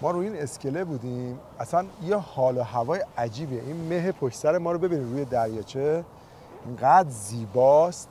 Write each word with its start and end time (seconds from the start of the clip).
ما 0.00 0.10
روی 0.10 0.26
این 0.26 0.36
اسکله 0.36 0.84
بودیم. 0.84 1.38
اصلا 1.60 1.84
یه 2.02 2.16
حال 2.16 2.58
و 2.58 2.62
هوای 2.62 3.04
عجیبه 3.16 3.62
این 3.62 3.76
مه 3.76 4.12
پشت 4.12 4.38
سر 4.38 4.58
ما 4.58 4.72
رو 4.72 4.78
ببینید 4.78 5.12
روی 5.12 5.24
دریاچه. 5.24 6.04
اینقدر 6.66 7.08
زیباست. 7.08 8.08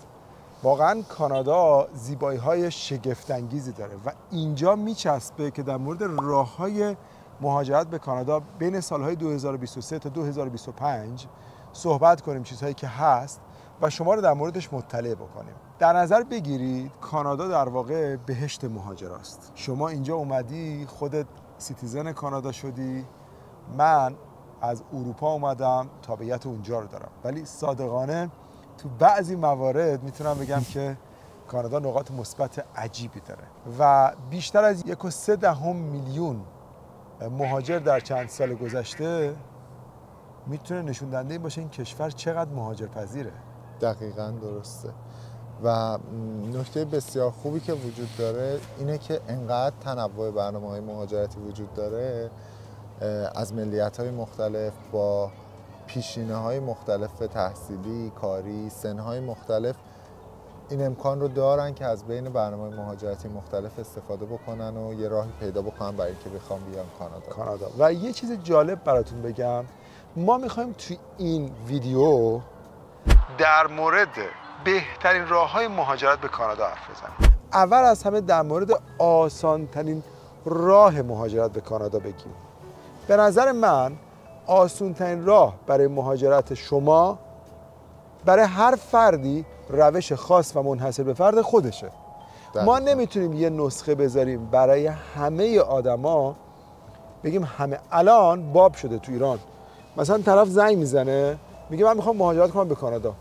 واقعا 0.64 1.02
کانادا 1.02 1.88
زیبایی 1.94 2.40
های 2.40 2.72
شگفتانگیزی 2.72 3.72
داره 3.72 3.94
و 4.06 4.12
اینجا 4.32 4.76
میچسبه 4.76 5.52
که 5.52 5.64
در 5.64 5.78
مورد 5.78 6.04
راه 6.04 6.58
های 6.58 6.96
مهاجرت 7.42 7.88
به 7.88 8.00
کانادا 8.00 8.42
بین 8.60 8.80
سالهای 8.80 9.16
2023 9.16 10.00
تا 10.00 10.10
2025 10.10 11.28
صحبت 11.74 12.22
کنیم 12.22 12.44
چیزهایی 12.44 12.74
که 12.74 12.88
هست 12.88 13.42
و 13.82 13.90
شما 13.90 14.14
رو 14.14 14.22
در 14.22 14.34
موردش 14.34 14.74
مطلع 14.74 15.14
بکنیم. 15.16 15.56
در 15.80 15.94
نظر 15.94 16.24
بگیرید 16.24 16.92
کانادا 17.02 17.48
در 17.48 17.70
واقع 17.70 18.16
بهشت 18.16 18.64
مهاجراست. 18.64 19.52
شما 19.56 19.88
اینجا 19.88 20.16
اومدی 20.16 20.86
خودت 20.90 21.26
citizen 21.58 22.12
کانادا 22.12 22.52
شدی. 22.52 23.06
من 23.78 24.16
از 24.62 24.84
اروپا 24.94 25.34
اومدم 25.34 25.90
تابعیت 26.02 26.46
اونجا 26.46 26.80
رو 26.80 26.88
دارم. 26.88 27.10
ولی 27.24 27.46
صادقانه 27.46 28.30
تو 28.78 28.90
بعضی 29.00 29.36
موارد 29.36 30.04
می‌تونم 30.04 30.34
بگم 30.34 30.62
که 30.62 30.98
کانادا 31.48 31.80
نقاط 31.80 32.12
مثبت 32.12 32.66
عجیبی 32.76 33.20
داره 33.20 33.44
و 33.80 34.12
بیشتر 34.30 34.64
از 34.64 34.84
یک 34.86 35.06
و 35.06 35.10
سه 35.10 35.36
دهم 35.36 35.76
میلیون 35.76 36.42
مهاجر 37.32 37.80
در 37.80 38.00
چند 38.00 38.30
سال 38.30 38.54
گذشته 38.54 39.36
می‌تونه 40.48 40.82
نشون 40.82 41.10
دهنده 41.10 41.38
باشه 41.38 41.62
این 41.62 41.70
کشور 41.70 42.10
چقدر 42.10 42.50
مهاجر 42.50 42.88
پذیره 42.88 43.32
دقیقا 43.82 44.32
درسته. 44.42 44.90
و 45.64 45.98
نکته 46.54 46.86
بسیار 46.86 47.32
خوبی 47.32 47.60
که 47.60 47.74
وجود 47.74 48.10
داره 48.18 48.60
اینه 48.78 48.98
که 48.98 49.22
انقدر 49.28 49.76
تنوع 49.82 50.32
برنامه 50.32 50.68
های 50.68 50.80
مهاجرتی 50.80 51.40
وجود 51.40 51.74
داره 51.74 52.30
از 53.36 53.54
ملیت 53.54 54.00
های 54.00 54.12
مختلف 54.12 54.74
با 54.92 55.32
پیشینه 55.88 56.36
های 56.36 56.60
مختلف 56.60 57.12
تحصیلی، 57.12 58.12
کاری، 58.22 58.70
سن 58.70 59.00
های 59.00 59.20
مختلف 59.20 59.76
این 60.70 60.86
امکان 60.86 61.20
رو 61.20 61.28
دارن 61.28 61.74
که 61.74 61.86
از 61.86 62.04
بین 62.04 62.30
برنامه 62.30 62.76
مهاجرتی 62.76 63.28
مختلف 63.28 63.80
استفاده 63.80 64.26
بکنن 64.26 64.78
و 64.78 64.94
یه 64.94 65.08
راهی 65.08 65.32
پیدا 65.40 65.62
بکنن 65.62 65.92
برای 65.92 66.12
اینکه 66.12 66.30
بخوام 66.30 66.60
بیان 66.60 66.86
کانادا. 67.00 67.26
کانادا. 67.30 67.68
و 67.80 67.94
یه 67.94 68.14
چیز 68.14 68.32
جالب 68.44 68.84
براتون 68.84 69.22
بگم 69.22 69.66
ما 70.16 70.38
می‌خوایم 70.38 70.74
توی 70.74 70.98
این 71.18 71.52
ویدیو 71.68 72.40
در 73.38 73.68
مورد 73.68 74.47
بهترین 74.66 75.28
راه 75.28 75.52
های 75.52 75.68
مهاجرت 75.68 76.20
به 76.20 76.28
کانادا 76.28 76.66
حرف 76.66 76.90
بزنیم. 76.90 77.38
اول 77.54 77.78
از 77.78 78.04
همه 78.04 78.22
در 78.22 78.42
مورد 78.42 78.82
آسان 79.00 79.68
ترین 79.68 80.04
راه 80.46 81.02
مهاجرت 81.02 81.52
به 81.52 81.62
کانادا 81.62 82.00
بگیم. 82.00 82.34
به 83.08 83.18
نظر 83.18 83.52
من 83.52 83.94
آسون 84.48 84.94
ترین 84.94 85.26
راه 85.26 85.54
برای 85.68 85.88
مهاجرت 85.88 86.54
شما 86.54 87.20
برای 88.26 88.46
هر 88.46 88.76
فردی 88.76 89.46
روش 89.70 90.14
خاص 90.14 90.56
و 90.56 90.64
منحصر 90.64 91.04
به 91.04 91.14
فرد 91.14 91.42
خودشه. 91.42 91.92
ما 92.66 92.80
نمی‌تونیم 92.80 93.34
یه 93.34 93.50
نسخه 93.50 93.96
بذاریم 93.96 94.46
برای 94.46 94.88
همه 94.88 95.60
آدما 95.60 96.36
بگیم 97.24 97.44
همه 97.44 97.80
الان 97.92 98.54
باب 98.54 98.74
شده 98.74 99.00
تو 99.00 99.12
ایران. 99.12 99.40
مثلا 99.98 100.18
طرف 100.18 100.48
زنگ 100.48 100.78
می‌زنه 100.78 101.38
میگه 101.70 101.86
من 101.86 101.96
می‌خوام 101.96 102.18
مهاجرت 102.18 102.52
کنم 102.52 102.68
به 102.68 102.76
کانادا. 102.76 103.14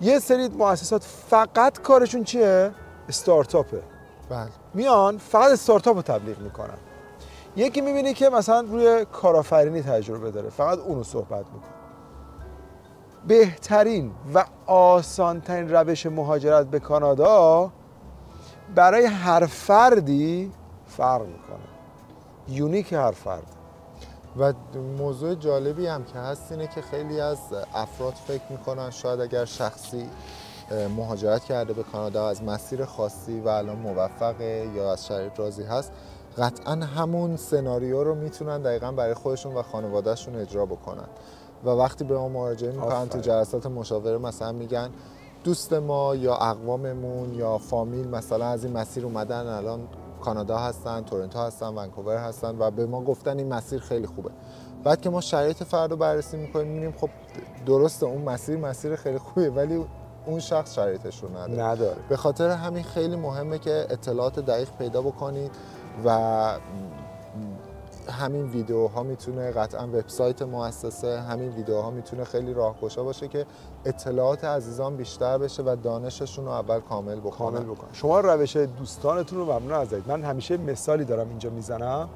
یه 0.00 0.18
سری 0.18 0.48
مؤسسات 0.48 1.04
فقط 1.04 1.78
کارشون 1.78 2.24
چیه؟ 2.24 2.70
استارتاپه. 3.08 3.82
بله. 4.30 4.48
میان 4.74 5.18
فقط 5.18 5.52
استارتاپ 5.52 5.96
رو 5.96 6.02
تبلیغ 6.02 6.38
می‌کنن. 6.38 6.78
یکی 7.56 7.80
می‌بینی 7.80 8.14
که 8.14 8.28
مثلا 8.28 8.60
روی 8.60 9.06
کارآفرینی 9.12 9.82
تجربه 9.82 10.30
داره 10.30 10.50
فقط 10.50 10.78
اونو 10.78 11.04
صحبت 11.04 11.44
می‌کنه. 11.46 11.70
بهترین 13.26 14.12
و 14.34 14.44
آسانترین 14.66 15.74
روش 15.74 16.06
مهاجرت 16.06 16.66
به 16.66 16.78
کانادا 16.78 17.72
برای 18.74 19.04
هر 19.04 19.46
فردی 19.46 20.52
فرق 20.86 21.22
می‌کنه. 21.22 21.68
یونیک 22.48 22.92
هر 22.92 23.10
فرد. 23.10 23.59
و 24.38 24.52
موضوع 24.98 25.34
جالبی 25.34 25.86
هم 25.86 26.04
که 26.04 26.18
هست 26.18 26.52
اینه 26.52 26.66
که 26.66 26.82
خیلی 26.82 27.20
از 27.20 27.38
افراد 27.74 28.12
فکر 28.12 28.42
می‌کنن 28.50 28.90
شاید 28.90 29.20
اگر 29.20 29.44
شخصی 29.44 30.06
مهاجرت 30.96 31.44
کرده 31.44 31.72
به 31.72 31.82
کانادا 31.82 32.28
از 32.28 32.42
مسیر 32.42 32.84
خاصی 32.84 33.40
و 33.40 33.48
الان 33.48 33.76
موفقه 33.76 34.70
یا 34.74 34.92
از 34.92 35.06
شرایط 35.06 35.40
راضی 35.40 35.62
هست 35.62 35.92
قطعا 36.38 36.72
همون 36.74 37.36
سناریو 37.36 38.04
رو 38.04 38.14
می‌تونن 38.14 38.62
دقیقا 38.62 38.92
برای 38.92 39.14
خودشون 39.14 39.54
و 39.54 39.62
خانوادهشون 39.62 40.36
اجرا 40.36 40.66
بکنن. 40.66 41.08
و 41.64 41.68
وقتی 41.68 42.04
به 42.04 42.14
ما 42.14 42.28
مراجعه 42.28 42.72
می‌کنن 42.72 43.08
تو 43.08 43.18
جلسات 43.18 43.66
مشاوره 43.66 44.18
مثلا 44.18 44.52
میگن 44.52 44.90
دوست 45.44 45.72
ما 45.72 46.14
یا 46.14 46.34
اقواممون 46.34 47.34
یا 47.34 47.58
فامیل 47.58 48.08
مثلا 48.08 48.46
از 48.46 48.64
این 48.64 48.76
مسیر 48.76 49.04
اومدن 49.04 49.46
الان 49.46 49.88
کانادا 50.20 50.58
هستن 50.58 51.02
تورنتو 51.02 51.38
هستن 51.38 51.66
ونکوور 51.66 52.16
هستن 52.16 52.56
و 52.58 52.70
به 52.70 52.86
ما 52.86 53.00
گفتن 53.02 53.38
این 53.38 53.48
مسیر 53.54 53.80
خیلی 53.80 54.06
خوبه 54.06 54.30
بعد 54.84 55.00
که 55.00 55.10
ما 55.10 55.20
شرایط 55.20 55.62
فرد 55.62 55.90
رو 55.90 55.96
بررسی 55.96 56.36
می‌کنیم 56.36 56.66
می‌بینیم 56.66 56.94
خب 57.00 57.10
درسته 57.66 58.06
اون 58.06 58.22
مسیر 58.22 58.56
مسیر 58.56 58.96
خیلی 58.96 59.18
خوبه 59.18 59.50
ولی 59.50 59.84
اون 60.26 60.40
شخص 60.40 60.74
شرایطش 60.74 61.22
رو 61.22 61.28
نداره. 61.28 61.62
نداره 61.62 61.96
به 62.08 62.16
خاطر 62.16 62.50
همین 62.50 62.82
خیلی 62.82 63.16
مهمه 63.16 63.58
که 63.58 63.86
اطلاعات 63.90 64.40
دقیق 64.40 64.68
پیدا 64.78 65.02
بکنید 65.02 65.50
و 66.04 66.58
همین 68.10 68.44
ویدیوها 68.44 69.02
می‌تونه 69.02 69.50
قطعا 69.50 69.86
وبسایت 69.86 70.42
مؤسسه 70.42 71.20
همین 71.20 71.48
ویدیوها 71.48 71.90
می‌تونه 71.90 72.24
خیلی 72.24 72.54
راهگشا 72.54 73.04
باشه 73.04 73.28
که 73.28 73.46
اطلاعات 73.84 74.44
عزیزان 74.44 74.96
بیشتر 74.96 75.38
بشه 75.38 75.62
و 75.62 75.76
دانششون 75.82 76.44
رو 76.44 76.50
اول 76.50 76.80
کامل 76.80 77.20
بکنن. 77.20 77.50
کامل 77.50 77.64
بکنن. 77.64 77.90
شما 77.92 78.20
روش 78.20 78.56
دوستانتون 78.56 79.38
رو 79.38 79.44
ممنون 79.44 79.72
ازید. 79.72 80.08
من 80.08 80.22
همیشه 80.22 80.56
مثالی 80.56 81.04
دارم 81.04 81.28
اینجا 81.28 81.50
می‌زنم 81.50 82.08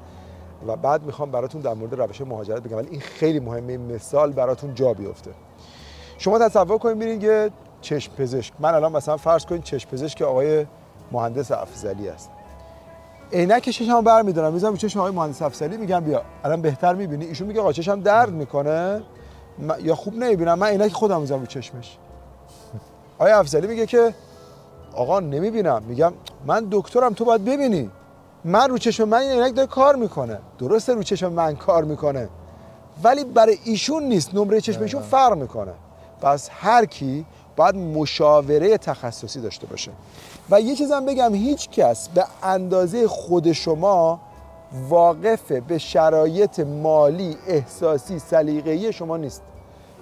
و 0.67 0.75
بعد 0.75 1.03
می‌خوام 1.03 1.31
براتون 1.31 1.61
در 1.61 1.73
مورد 1.73 1.93
روش 1.93 2.21
مهاجرت 2.21 2.63
بگم. 2.63 2.77
ولی 2.77 2.89
این 2.89 2.99
خیلی 2.99 3.39
مهمه. 3.39 3.71
این 3.71 3.95
مثال 3.95 4.31
براتون 4.31 4.73
جا 4.73 4.93
بیفته. 4.93 5.31
شما 6.17 6.39
تصور 6.39 6.77
کنید 6.77 6.95
ببینید 6.95 7.21
که 7.21 7.51
چشم 7.81 8.15
پزشک. 8.15 8.53
من 8.59 8.73
الان 8.73 8.91
مثلا 8.91 9.17
فرض 9.17 9.45
کنید 9.45 9.63
چشم 9.63 9.89
پزشک 9.89 10.21
آقای 10.21 10.65
مهندس 11.11 11.51
افضلی 11.51 12.09
است 12.09 12.31
عینک 13.33 13.69
چشمو 13.69 14.01
برمیدارم. 14.01 14.53
می‌ذارم 14.53 14.73
رو 14.73 14.77
چشم 14.77 14.99
آقای 14.99 15.11
مهندس 15.11 15.41
افسری 15.41 15.77
میگم 15.77 15.99
بیا. 15.99 16.21
الان 16.43 16.61
بهتر 16.61 16.93
می‌بینی. 16.93 17.25
ایشون 17.25 17.47
میگه 17.47 17.61
آقا 17.61 17.71
چشم 17.71 18.01
درد 18.01 18.31
می‌کنه. 18.31 19.01
یا 19.81 19.95
خوب 19.95 20.15
نمی‌بینم. 20.15 20.59
من 20.59 20.67
عینک 20.67 20.93
خودم 20.93 21.21
می‌ذارم 21.21 21.41
رو 21.41 21.47
چشمش. 21.47 21.97
آقای 23.19 23.31
افسری 23.31 23.67
میگه 23.67 23.85
که 23.85 24.13
آقا 24.93 25.19
نمی‌بینم. 25.19 25.83
میگم 25.87 26.13
من 26.45 26.67
دکترم 26.71 27.13
تو 27.13 27.25
باید 27.25 27.45
ببینی. 27.45 27.91
من 28.45 28.69
رو 28.69 28.77
چشم 28.77 29.03
من 29.03 29.17
این 29.17 29.31
عینک 29.31 29.55
داره 29.55 29.67
کار 29.67 29.95
می‌کنه. 29.95 30.39
درسته 30.59 30.93
رو 30.93 31.03
چشم 31.03 31.33
من 31.33 31.55
کار 31.55 31.83
می‌کنه. 31.83 32.29
ولی 33.03 33.23
برای 33.23 33.57
ایشون 33.63 34.03
نیست. 34.03 34.35
نمره 34.35 34.61
چشم 34.61 34.81
ایشون 34.81 35.01
فرق 35.01 35.37
می‌کنه. 35.37 35.71
پس 36.21 36.49
هر 36.53 36.85
کی 36.85 37.25
باید 37.55 37.75
مشاوره 37.75 38.77
تخصصی 38.77 39.41
داشته 39.41 39.67
باشه. 39.67 39.91
و 40.49 40.61
یه 40.61 40.75
چیزم 40.75 41.05
بگم 41.05 41.35
هیچ 41.35 41.69
کس 41.69 42.09
به 42.09 42.25
اندازه 42.43 43.07
خود 43.07 43.51
شما 43.51 44.19
واقف 44.89 45.51
به 45.51 45.77
شرایط 45.77 46.59
مالی 46.59 47.37
احساسی 47.47 48.19
سلیقه‌ای 48.19 48.93
شما 48.93 49.17
نیست. 49.17 49.41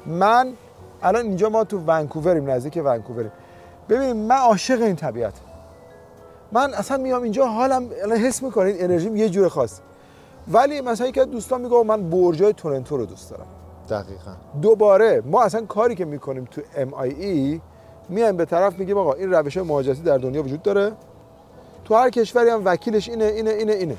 من 0.05 0.53
الان 1.03 1.25
اینجا 1.25 1.49
ما 1.49 1.63
تو 1.63 1.79
ونکووریم 1.87 2.49
نزدیک 2.49 2.81
ونکووریم 2.85 3.31
ببینید 3.89 4.15
من 4.15 4.35
عاشق 4.35 4.81
این 4.81 4.95
طبیعت. 4.95 5.33
من 6.51 6.73
اصلا 6.73 6.97
میام 6.97 7.23
اینجا 7.23 7.47
حالم 7.47 7.89
الان 8.03 8.17
حس 8.17 8.43
می‌کنید 8.43 8.75
انرژیم 8.79 9.15
یه 9.15 9.29
جور 9.29 9.49
خاص. 9.49 9.79
ولی 10.47 10.81
مثلا 10.81 11.07
یکی 11.07 11.25
دوستان 11.25 11.61
میگه 11.61 11.83
من 11.83 12.09
برجای 12.09 12.53
تورنتو 12.53 12.97
رو 12.97 13.05
دوست 13.05 13.29
دارم. 13.29 13.45
دقیقا. 13.89 14.31
دوباره 14.61 15.21
ما 15.25 15.43
اصلا 15.43 15.65
کاری 15.65 15.95
که 15.95 16.05
می‌کنیم 16.05 16.45
تو 16.51 16.61
ام 16.75 16.93
آی 16.93 17.09
ای 17.09 17.61
میایم 18.09 18.37
به 18.37 18.45
طرف 18.45 18.79
میگیم 18.79 18.97
آقا 18.97 19.13
این 19.13 19.31
روش 19.31 19.57
مهاجرتی 19.57 20.01
در 20.01 20.17
دنیا 20.17 20.43
وجود 20.43 20.61
داره. 20.61 20.91
تو 21.85 21.95
هر 21.95 22.09
کشوری 22.09 22.49
هم 22.49 22.61
وکیلش 22.65 23.09
اینه 23.09 23.25
اینه 23.25 23.49
اینه 23.49 23.73
اینه. 23.73 23.97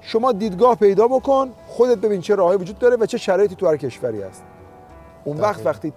شما 0.00 0.32
دیدگاه 0.32 0.74
پیدا 0.74 1.08
بکن 1.08 1.50
خودت 1.68 1.98
ببین 1.98 2.20
چه 2.20 2.34
راهی 2.34 2.56
وجود 2.56 2.78
داره 2.78 2.96
و 2.96 3.06
چه 3.06 3.18
شرایطی 3.18 3.54
تو 3.54 3.66
هر 3.66 3.76
کشوری 3.76 4.22
هست. 4.22 4.42
اون 5.24 5.40
وقت 5.40 5.66
وقتی 5.66 5.92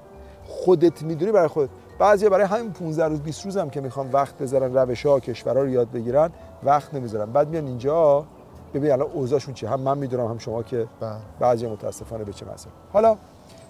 خودت 0.48 1.04
می‌دونی 1.04 1.32
برای 1.32 1.48
خودت. 1.48 1.70
بعضی 2.00 2.30
برای 2.30 2.46
همین 2.46 2.72
15 2.72 3.06
روز 3.06 3.20
20 3.20 3.46
روز 3.46 3.58
هم 3.58 3.70
که 3.70 3.82
می‌خوان 3.82 4.12
وقت 4.12 4.38
بذارن 4.38 4.74
روش 4.74 5.06
ها 5.06 5.20
کشورها 5.20 5.64
رو 5.64 5.70
یاد 5.70 5.92
بگیرن 5.92 6.30
وقت 6.64 6.94
نمی‌ذارن. 6.94 7.32
بعد 7.32 7.50
میان 7.50 7.68
اینجا 7.68 8.26
ببین 8.76 8.92
الان 8.92 9.12
اوضاعشون 9.12 9.54
چیه؟ 9.54 9.70
هم 9.70 9.80
من 9.80 9.98
می‌دونم 9.98 10.28
هم 10.28 10.38
شما 10.38 10.64
که 10.64 10.88
بله. 11.00 11.16
بعضی 11.40 11.68
متاسفانه 11.68 12.24
به 12.24 12.34
چه 12.34 12.46
مثلا 12.46 12.72
حالا 12.94 13.18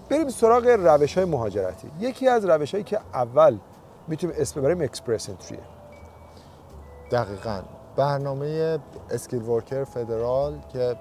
بریم 0.10 0.30
سراغ 0.30 0.66
روش 0.68 1.18
های 1.18 1.26
مهاجرتی. 1.26 1.92
یکی 2.00 2.28
از 2.28 2.46
روش 2.46 2.72
هایی 2.72 2.84
که 2.84 3.00
اول 3.14 3.58
می‌تونیم 4.08 4.36
اسم 4.40 4.62
ببریم 4.62 4.82
Express 4.82 5.30
Entry 5.30 5.55
ه 5.55 5.60
دقیقا. 7.12 7.62
برنامه 7.96 8.80
Skilled 9.12 9.42
Worker 9.42 9.84
Federal 9.84 10.54
که 10.74 10.96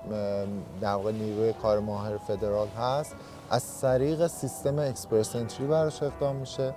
در 0.81 0.95
واقع 0.95 1.13
نیروی 1.13 1.53
کار 1.53 1.81
ماهر 1.81 2.17
فدرال 2.17 2.69
هست 2.69 3.15
از 3.51 3.81
طریق 3.81 4.27
سیستم 4.27 4.79
اکسپرس 4.79 5.37
انتری 5.37 5.67
براش 5.67 6.03
اقدام 6.03 6.37
میشه 6.37 6.75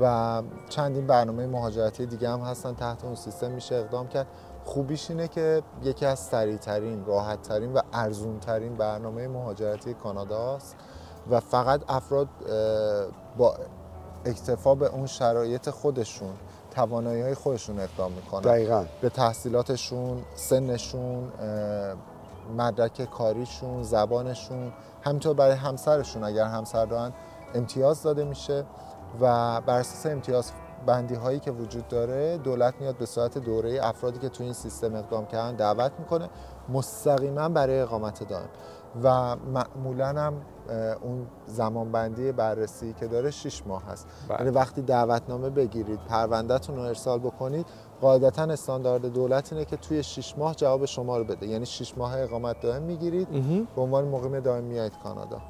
و 0.00 0.42
چندین 0.68 1.06
برنامه 1.06 1.46
مهاجرتی 1.46 2.06
دیگه 2.06 2.28
هم 2.28 2.40
هستن 2.40 2.74
تحت 2.74 3.04
اون 3.04 3.14
سیستم 3.14 3.50
میشه 3.50 3.74
اقدام 3.74 4.08
کرد. 4.08 4.26
خوبیش 4.64 5.10
اینه 5.10 5.28
که 5.28 5.62
یکی 5.82 6.06
از 6.06 6.18
سریعترین، 6.18 7.04
راحتترین 7.06 7.72
و 7.72 7.80
ارزونترین 7.92 8.74
برنامه 8.74 9.28
مهاجرتی 9.28 9.94
کاناداست 9.94 10.76
و 11.30 11.40
فقط 11.40 11.80
افراد 11.88 12.28
با 13.38 13.54
اکتفا 14.24 14.74
به 14.74 14.86
اون 14.86 15.06
شرایط 15.06 15.70
خودشون 15.70 16.32
توانایی 16.70 17.22
های 17.22 17.34
خودشون 17.34 17.80
اقدام 17.80 18.12
می‌کنن. 18.12 18.40
دقیقا. 18.40 18.84
به 19.00 19.08
تحصیلاتشون 19.08 20.22
سنشون 20.34 21.32
مدرک 22.56 23.10
کاریشون 23.10 23.82
زبانشون 23.82 24.72
همینطور 25.02 25.34
برای 25.34 25.54
همسرشون 25.56 26.24
اگر 26.24 26.44
همسر 26.44 26.84
دارن 26.86 27.12
امتیاز 27.54 28.02
داده 28.02 28.24
میشه 28.24 28.64
و 29.20 29.60
بر 29.60 29.78
اساس 29.78 30.06
امتیاز 30.06 30.52
بندی 30.86 31.14
هایی 31.14 31.40
که 31.40 31.50
وجود 31.50 31.88
داره 31.88 32.38
دولت 32.38 32.74
میاد 32.80 32.98
به 32.98 33.06
صورت 33.06 33.38
دوره 33.38 33.80
افرادی 33.82 34.18
که 34.18 34.28
تو 34.28 34.44
این 34.44 34.52
سیستم 34.52 34.94
اقدام 34.94 35.26
کردن 35.26 35.56
دعوت 35.56 35.92
می‌کنه 35.98 36.30
مستقیما 36.68 37.48
برای 37.48 37.80
اقامت 37.80 38.28
دائم. 38.28 38.48
و 39.02 39.36
معمولا 39.36 40.08
هم 40.08 40.34
اون 41.02 41.26
زمان 41.46 41.92
بندی 41.92 42.32
بررسی 42.32 42.92
که 42.92 43.06
داره 43.06 43.30
6 43.30 43.66
ماه 43.66 43.82
هست. 43.84 44.06
بله. 44.28 44.38
یعنی 44.38 44.50
وقتی 44.50 44.82
دعوتنامه 44.82 45.50
بگیرید 45.50 46.00
پروندهتون 46.08 46.76
رو 46.76 46.82
ارسال 46.82 47.18
بکنید 47.18 47.66
قاعدتا 48.00 48.42
استاندارد 48.42 49.06
دولت 49.06 49.52
اینه 49.52 49.64
که 49.64 49.76
توی 49.76 50.02
6 50.02 50.38
ماه 50.38 50.54
جواب 50.54 50.84
شما 50.84 51.18
رو 51.18 51.24
بده. 51.24 51.46
یعنی 51.46 51.66
6 51.66 51.98
ماه 51.98 52.20
اقامت 52.20 52.60
دائم 52.60 52.82
می‌گیرید. 52.82 53.28
به 53.76 53.82
عنوان 53.82 54.04
مقیم 54.04 54.40
دائم 54.40 54.64
میایید 54.64 54.92
کانادا. 55.02 55.40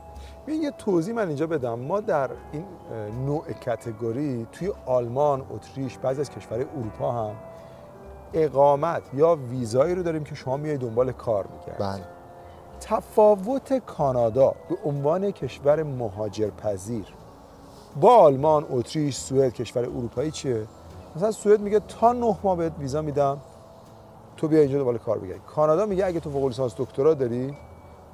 ببین 0.47 0.63
یه 0.63 0.71
توضیح 0.71 1.15
من 1.15 1.29
اینجا 1.29 1.47
بدم. 1.47 1.79
ما 1.79 2.01
در 2.01 2.31
این 2.53 2.65
نوع 3.27 3.53
کتگوری 3.53 4.47
توی 4.53 4.73
آلمان، 4.87 5.43
اتریش، 5.51 5.99
بعضی 5.99 6.21
از 6.21 6.31
کشورهای 6.31 6.67
اروپا 6.77 7.13
هم 7.13 7.35
اقامت 8.33 9.03
یا 9.15 9.39
ویزایی 9.51 9.95
رو 9.95 10.03
داریم 10.03 10.25
که 10.25 10.35
شما 10.35 10.57
میای 10.57 10.77
دنبال 10.77 11.13
کار 11.13 11.47
می‌کرد 11.47 11.79
بله. 11.79 12.05
تفاوت 12.81 13.73
کانادا 13.87 14.55
به 14.69 14.77
عنوان 14.85 15.31
کشور 15.31 15.83
مهاجرپذیر 15.83 17.05
با 18.01 18.17
آلمان، 18.17 18.67
اتریش، 18.71 19.17
سوئد 19.17 19.53
کشور 19.53 19.83
اروپایی 19.83 20.31
چیه؟ 20.31 20.67
مثلا 21.17 21.31
سوئد 21.31 21.61
میگه 21.61 21.81
تا 21.81 22.13
نه 22.13 22.37
ماه 22.43 22.57
بهت 22.57 22.73
ویزا 22.79 23.03
میدم 23.03 23.41
تو 24.37 24.49
بیا 24.49 24.61
اینجا 24.61 24.79
دنبال 24.79 24.99
کار 24.99 25.19
بگردی. 25.19 25.41
کانادا 25.47 25.87
میگه 25.87 26.07
اگه 26.07 26.21
تو 26.21 26.31
فوق 26.31 26.47
لیسانس 26.47 26.75
دکترا 26.79 27.15
داری 27.15 27.57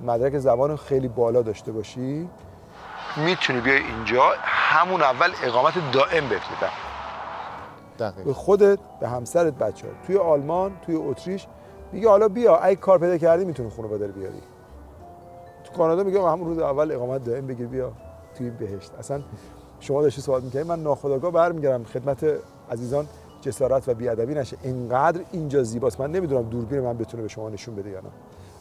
مدرک 0.07 0.39
زبان 0.39 0.77
خیلی 0.77 1.09
بالا 1.09 1.43
داشته 1.43 1.73
باشی؟ 1.73 2.29
می‌تونی 3.17 3.61
بیای 3.61 3.79
اینجا 3.79 4.23
همون 4.43 5.03
اول 5.03 5.31
اقامت 5.45 5.75
دائم 5.93 6.29
بهت 6.29 6.41
دقیق. 7.99 8.25
به 8.25 8.33
خودت 8.33 8.79
به 9.01 9.09
همسرت 9.09 9.55
بچه 9.55 9.87
ها. 9.87 9.93
توی 10.07 10.17
آلمان 10.17 10.73
توی 10.87 10.95
اتریش. 10.95 11.47
میگه 11.93 12.09
حالا 12.09 12.29
بیا 12.29 12.57
اگه 12.57 12.77
کار 12.77 12.99
پیدا 12.99 13.19
کردی 13.19 13.45
می‌تونی 13.45 13.71
خونه 13.71 13.89
بداری 13.89 14.13
بیاری. 14.13 14.43
تو 15.65 15.73
کانادا 15.73 16.03
میگه 16.03 16.23
همون 16.23 16.47
روز 16.49 16.59
اول 16.59 16.93
اقامت 16.93 17.25
دائم 17.25 17.47
بگیر 17.47 17.67
بیا. 17.67 17.93
توی 18.35 18.47
این 18.47 18.57
بهشت. 18.57 18.93
اصلا 18.99 19.21
شما 19.81 20.03
داشتی 20.03 20.21
صحبت 20.21 20.43
می‌کنید 20.43 20.67
من 20.67 20.83
ناخداگاه 20.83 21.31
برمیگردم. 21.31 21.85
خدمت 21.85 22.27
عزیزان 22.71 23.07
جسارت 23.41 23.89
و 23.89 23.95
بیادبی 23.95 24.35
نشه. 24.35 24.57
اینقدر 24.63 25.21
اینجا 25.33 25.63
زیباست. 25.63 26.01
من 26.01 26.13
نمی‌دونم 26.13 26.49
دوربین 26.49 26.81
من 26.81 26.99
بتونه 26.99 27.23
به 27.23 27.29
شما 27.29 27.49
نشون 27.49 27.75
بده 27.75 27.91
یا 27.91 28.01
نه. 28.01 28.09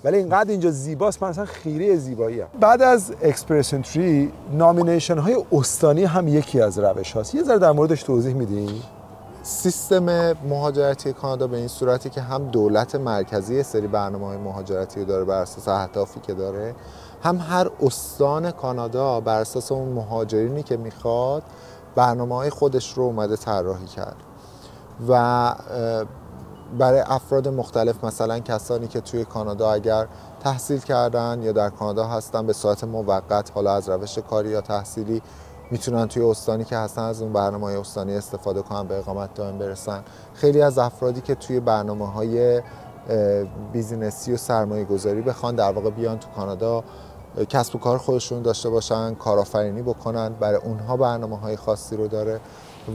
ولی 0.03 0.17
اینقدر 0.17 0.51
اینجا 0.51 0.71
زیباست 0.71 1.23
من 1.23 1.29
اصلا 1.29 1.45
خیره 1.45 1.95
زیبایی 1.95 2.41
هم. 2.41 2.47
بعد 2.59 2.81
از 2.81 3.13
اکسپرس 3.21 3.69
تری 3.69 4.31
نامینیشن 4.51 5.17
های 5.17 5.45
استانی 5.51 6.03
هم 6.03 6.27
یکی 6.27 6.61
از 6.61 6.79
روش 6.79 7.11
هاست. 7.11 7.35
یه 7.35 7.43
ذره 7.43 7.59
در 7.59 7.71
موردش 7.71 8.03
توضیح 8.03 8.33
میدین؟ 8.33 8.81
سیستم 9.43 10.33
مهاجرتی 10.33 11.13
کانادا 11.13 11.47
به 11.47 11.57
این 11.57 11.67
صورتی 11.67 12.09
که 12.09 12.21
هم 12.21 12.47
دولت 12.47 12.95
مرکزی 12.95 13.63
سری 13.63 13.87
برنامه 13.87 14.25
های 14.25 14.37
مهاجرتی 14.37 15.05
داره 15.05 15.23
بر 15.23 15.41
اساس 15.41 15.67
اهدافی 15.67 16.19
که 16.19 16.33
داره 16.33 16.75
هم 17.23 17.37
هر 17.37 17.69
استان 17.81 18.51
کانادا 18.51 19.19
بر 19.19 19.41
اساس 19.41 19.71
اون 19.71 19.89
مهاجرینی 19.89 20.63
که 20.63 20.77
می‌خواد 20.77 21.43
برنامه 21.95 22.35
های 22.35 22.49
خودش 22.49 22.93
رو 22.93 23.03
اومده 23.03 23.35
طراحی 23.35 23.85
کرد. 23.85 24.15
و 25.09 25.53
برای 26.77 26.99
افراد 26.99 27.47
مختلف 27.47 28.03
مثلا 28.03 28.39
کسانی 28.39 28.87
که 28.87 29.01
توی 29.01 29.25
کانادا 29.25 29.71
اگر 29.71 30.07
تحصیل 30.39 30.79
کردن 30.79 31.41
یا 31.43 31.51
در 31.51 31.69
کانادا 31.69 32.07
هستن 32.07 32.47
به 32.47 32.53
صورت 32.53 32.83
موقت 32.83 33.51
حالا 33.55 33.73
از 33.73 33.89
روش 33.89 34.17
کاری 34.17 34.49
یا 34.49 34.61
تحصیلی 34.61 35.21
می‌تونن 35.71 36.07
توی 36.07 36.23
استانی 36.23 36.63
که 36.63 36.77
هستن 36.77 37.01
از 37.01 37.21
اون 37.21 37.33
برنامه 37.33 37.65
های 37.65 37.75
استانی 37.75 38.15
استفاده 38.15 38.61
کنن 38.61 38.87
به 38.87 38.97
اقامت 38.97 39.33
دائم 39.33 39.57
برسن. 39.57 40.03
خیلی 40.33 40.61
از 40.61 40.77
افرادی 40.77 41.21
که 41.21 41.35
توی 41.35 41.59
برنامه 41.59 42.07
های 42.07 42.61
بیزینسی 43.73 44.33
و 44.33 44.37
سرمایه 44.37 44.85
گذاری 44.85 45.21
بخوان 45.21 45.55
در 45.55 45.71
واقع 45.71 45.89
بیان 45.89 46.19
تو 46.19 46.29
کانادا 46.29 46.83
کسب 47.49 47.75
و 47.75 47.79
کار 47.79 47.97
خودشون 47.97 48.41
داشته 48.41 48.69
باشن 48.69 49.15
کارآفرینی 49.15 49.81
بکنن 49.81 50.29
برای 50.39 50.59
اونها 50.63 50.97
برنامه 50.97 51.37
های 51.39 51.55
خاصی 51.55 51.97
رو 51.97 52.07
داره. 52.07 52.39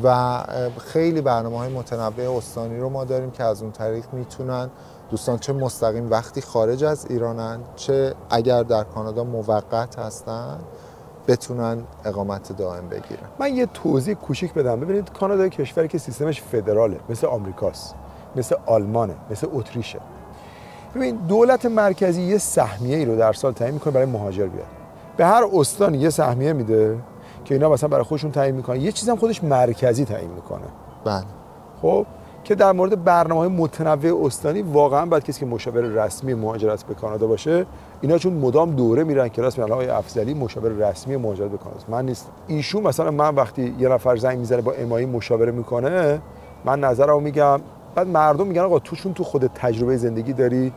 و 0.04 0.38
خیلی 0.78 1.20
برنامه 1.20 1.58
های 1.58 1.72
متنوع 1.72 2.36
استانی 2.36 2.78
رو 2.78 2.88
ما 2.88 3.04
داریم 3.04 3.30
که 3.30 3.44
از 3.44 3.62
اون 3.62 3.72
طریق 3.72 4.04
می‌تونن. 4.12 4.70
دوستان 5.10 5.38
چه 5.38 5.52
مستقیم 5.52 6.10
وقتی 6.10 6.40
خارج 6.40 6.84
از 6.84 7.06
ایرانن 7.10 7.60
چه 7.76 8.14
اگر 8.30 8.62
در 8.62 8.84
کانادا 8.84 9.24
موقت 9.24 9.98
هستن 9.98 10.58
بتونن 11.28 11.78
اقامت 12.04 12.56
دائم 12.56 12.88
بگیرن. 12.88 13.28
من 13.38 13.54
یه 13.54 13.66
توضیح 13.66 14.14
کوچیک 14.14 14.54
بدم. 14.54 14.80
ببینید 14.80 15.12
کانادا 15.12 15.48
کشوری 15.48 15.88
که 15.88 15.98
سیستمش 15.98 16.42
فدراله 16.42 17.00
مثل 17.08 17.26
آمریکاست 17.26 17.94
مثل 18.36 18.56
آلمانه 18.66 19.14
مثل 19.30 19.48
اتریشه. 19.52 20.00
ببین 20.94 21.16
دولت 21.16 21.66
مرکزی 21.66 22.22
یه 22.22 22.38
سهمیه 22.38 22.96
ای 22.96 23.04
رو 23.04 23.16
در 23.16 23.32
سال 23.32 23.52
تعیین 23.52 23.74
می‌کنه 23.74 23.92
برای 23.92 24.06
مهاجر 24.06 24.46
بیاد. 24.46 24.66
به 25.16 25.26
هر 25.26 25.44
استان 25.54 25.94
یه 25.94 26.10
سهمیه 26.10 26.52
میده. 26.52 26.98
که 27.44 27.54
اینا 27.54 27.68
مثلا 27.68 27.88
برای 27.88 28.04
خودشون 28.04 28.30
تعیین 28.30 28.54
می‌کنن. 28.54 28.80
یه 28.80 28.92
چیزم 28.92 29.16
خودش 29.16 29.44
مرکزی 29.44 30.04
تعیین 30.04 30.30
می‌کنه. 30.30 30.66
بله. 31.04 31.24
خب 31.82 32.06
که 32.44 32.54
در 32.54 32.72
مورد 32.72 33.04
برنامه 33.04 33.40
های 33.40 33.48
متنوع 33.48 34.26
استانی 34.26 34.62
واقعا 34.62 35.06
باید 35.06 35.24
کسی 35.24 35.40
که 35.40 35.46
مشاور 35.46 35.80
رسمی 35.80 36.34
مهاجرت 36.34 36.84
به 36.84 36.94
کانادا 36.94 37.26
باشه 37.26 37.66
اینا 38.00 38.18
چون 38.18 38.32
مدام 38.32 38.70
دوره 38.70 39.04
میرن 39.04 39.28
کلاس 39.28 39.58
میرن 39.58 39.72
آقای 39.72 39.88
افضلی 39.88 40.34
مشاور 40.34 40.70
رسمی 40.70 41.16
مهاجرت 41.16 41.50
به 41.50 41.56
کانادا 41.56 41.84
من 41.88 42.06
نیست. 42.06 42.30
ایشون 42.46 42.82
مثلا 42.82 43.10
من 43.10 43.34
وقتی 43.34 43.74
یه 43.78 43.88
نفر 43.88 44.16
زنگ 44.16 44.38
می‌زنه 44.38 44.60
با 44.60 44.72
امایی 44.72 45.06
مشاوره 45.06 45.52
می‌کنه 45.52 46.20
من 46.64 46.80
نظرمو 46.80 47.20
میگم. 47.20 47.60
بعد 47.94 48.08
مردم 48.08 48.46
میگن 48.46 48.62
آقا 48.62 48.78
توشون 48.78 49.14
تو 49.14 49.24
خود 49.24 49.46
تجربه 49.46 49.96
زندگی 49.96 50.32
داری. 50.32 50.72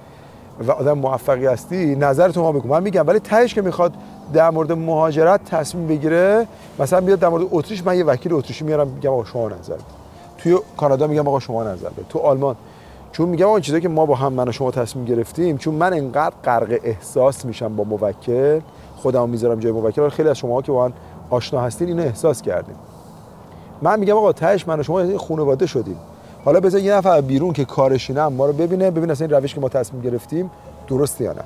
و 0.68 0.72
آدم 0.72 0.94
موفقی 0.94 1.46
هستی 1.46 1.96
نظرتون 1.96 2.44
ما 2.44 2.52
بگو 2.52 2.68
من 2.68 2.84
میگم 2.84 3.08
ولی 3.08 3.20
تهش 3.20 3.54
که 3.54 3.62
می‌خواد 3.62 3.94
در 4.34 4.50
مورد 4.50 4.72
مهاجرت 4.72 5.46
تصمیم 5.46 5.88
بگیره 5.88 6.48
مثلا 6.80 7.02
بیاد 7.02 7.20
در 7.20 7.30
مورد 7.30 7.48
اتریش 7.52 7.86
من 7.86 7.98
یه 7.98 8.04
وکیل 8.04 8.34
اتریشی 8.34 8.64
میارم 8.66 8.88
میگم 8.88 9.10
آقا 9.10 9.24
شما 9.24 9.50
نظر 9.50 9.76
توی 10.38 10.58
کانادا 10.78 11.08
میگم 11.08 11.28
آقا 11.28 11.40
شما 11.40 11.64
نظر 11.64 11.90
بده. 11.90 12.06
تو 12.10 12.20
آلمان 12.20 12.56
چون 13.12 13.30
میگم 13.30 13.48
اون 13.48 13.62
چیزایی 13.62 13.82
که 13.82 13.90
ما 13.90 14.06
با 14.06 14.16
هم 14.16 14.34
من 14.34 14.50
و 14.50 14.52
شما 14.52 14.72
تصمیم 14.72 15.06
گرفتیم 15.06 15.58
چون 15.58 15.74
من 15.74 15.94
انقدر 15.94 16.36
غرق 16.44 16.80
احساس 16.84 17.46
میشم 17.46 17.76
با 17.76 17.84
موکل 17.84 18.60
خودم 18.96 19.30
می‌ذارم 19.30 19.60
جای 19.60 19.72
موکل 19.72 20.10
خیلی 20.10 20.30
از 20.30 20.38
شما 20.38 20.62
که 20.62 20.72
با 20.72 20.92
آشنا 21.30 21.62
هستین 21.62 21.88
اینو 21.88 22.04
احساس 22.04 22.42
کردیم 22.42 22.76
من 23.82 24.00
میگم 24.00 24.16
آقا 24.16 24.34
تهش 24.34 24.68
من 24.68 24.80
و 24.80 24.84
شما 24.84 25.18
خانواده 25.18 25.66
شدیم. 25.66 25.98
حالا 26.46 26.60
بذار 26.60 26.82
یه 26.82 26.94
نفر 26.94 27.22
بیرون 27.22 27.53
که 27.53 27.65
کارشناسم 27.65 28.34
ما 28.34 28.46
رو 28.46 28.53
ببینه 28.53 28.91
ببین 28.91 29.12
اصلا 29.12 29.27
این 29.27 29.36
روش 29.36 29.53
که 29.53 29.62
ما 29.62 29.70
تصمیم 29.70 30.01
گرفتیم 30.01 30.51
درسته 30.88 31.24
یا 31.24 31.34
نه. 31.34 31.41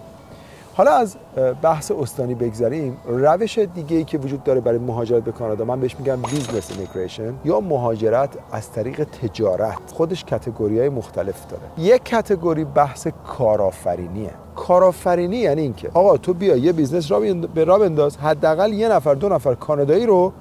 حالا 0.74 0.91
از 0.91 1.15
بحث 1.62 1.91
استانی 1.91 2.36
بگذریم 2.36 2.98
روش 3.07 3.60
دیگه 3.60 3.98
ای 3.98 4.03
که 4.03 4.17
وجود 4.17 4.43
داره 4.43 4.62
برای 4.62 4.77
مهاجرت 4.77 5.24
به 5.24 5.31
کانادا 5.31 5.65
من 5.65 5.79
بهش 5.79 5.95
میگم 6.00 6.21
business 6.21 6.71
immigration 6.71 7.33
یا 7.45 7.60
مهاجرت 7.60 8.29
از 8.51 8.71
طریق 8.71 9.03
تجارت. 9.03 9.77
خودش 9.93 10.25
category 10.25 10.79
های 10.79 10.89
مختلف 10.89 11.36
داره. 11.50 11.63
یک 11.77 12.05
category 12.05 12.63
بحث 12.63 13.07
کارآفرینیه. 13.27 14.31
کارآفرینی 14.55 15.38
یعنی 15.38 15.62
اینکه 15.62 15.89
آقا 15.93 16.17
تو 16.17 16.33
بیا 16.33 16.55
یه 16.55 16.71
business 16.71 17.12
را 17.12 17.19
به 17.53 17.63
راه 17.63 17.79
بنداز 17.79 18.17
حداقل 18.17 18.74
یه 18.74 18.89
نفر 18.89 19.13
دو 19.13 19.29
نفر 19.29 19.55
کانادایی 19.55 20.05
رو 20.05 20.31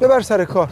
ببر 0.00 0.20
سر 0.20 0.44
کار. 0.44 0.68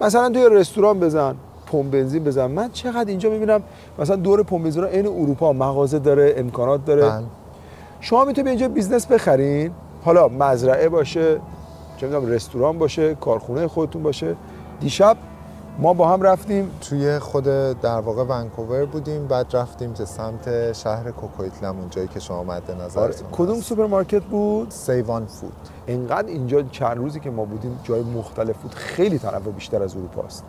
مثلا 0.00 0.30
توی 0.30 0.48
رستوران 0.50 1.00
بزن. 1.00 1.34
پمپ 1.74 1.90
بنزین 1.90 2.24
بزن 2.24 2.46
من 2.46 2.70
چقدر 2.72 3.08
اینجا 3.08 3.30
می‌بینم 3.30 3.62
مثلا 3.98 4.16
دور 4.16 4.42
پمپ 4.42 4.62
بنزین 4.62 4.84
این 4.84 5.06
اروپا 5.06 5.52
مغازه 5.52 5.98
داره 5.98 6.34
امکانات 6.36 6.84
داره. 6.84 7.02
بله. 7.02 7.22
شما 8.00 8.24
می‌تونید 8.24 8.48
اینجا 8.48 8.68
business 8.68 9.06
بخرین. 9.06 9.70
حالا 10.04 10.28
مزرعه 10.28 10.88
باشه 10.88 11.40
چه 11.96 12.06
می‌دونم 12.06 12.26
رستوران 12.26 12.78
باشه 12.78 13.14
کارخونه 13.14 13.66
خودتون 13.66 14.02
باشه. 14.02 14.36
دیشب 14.80 15.16
ما 15.78 15.92
با 15.92 16.08
هم 16.08 16.22
رفتیم. 16.22 16.70
توی 16.80 17.18
خود 17.18 17.44
در 17.82 18.00
واقع 18.00 18.22
ونکوور 18.22 18.84
بودیم 18.84 19.26
بعد 19.26 19.46
رفتیم 19.52 19.92
به 19.98 20.04
سمت 20.04 20.72
شهر 20.72 21.10
کوکیتلام 21.10 21.78
اونجایی 21.78 22.08
که 22.08 22.20
شما 22.20 22.44
مد 22.44 22.70
آره. 22.70 22.84
نظرتون 22.84 23.26
کدوم 23.32 23.60
سوپرمارکت 23.60 24.22
بود؟ 24.22 24.70
Save-On-Foods. 24.70 25.52
انقدر 25.86 26.28
اینجا 26.28 26.62
چند 26.62 26.96
روزی 26.96 27.20
که 27.20 27.30
ما 27.30 27.44
بودیم 27.44 27.80
جای 27.84 28.02
مختلف 28.02 28.56
بود. 28.56 28.74
خیلی 28.74 29.18
تنوع 29.18 29.52
بیشتر 29.52 29.82
از 29.82 29.96
اروپا 29.96 30.22
است. 30.22 30.44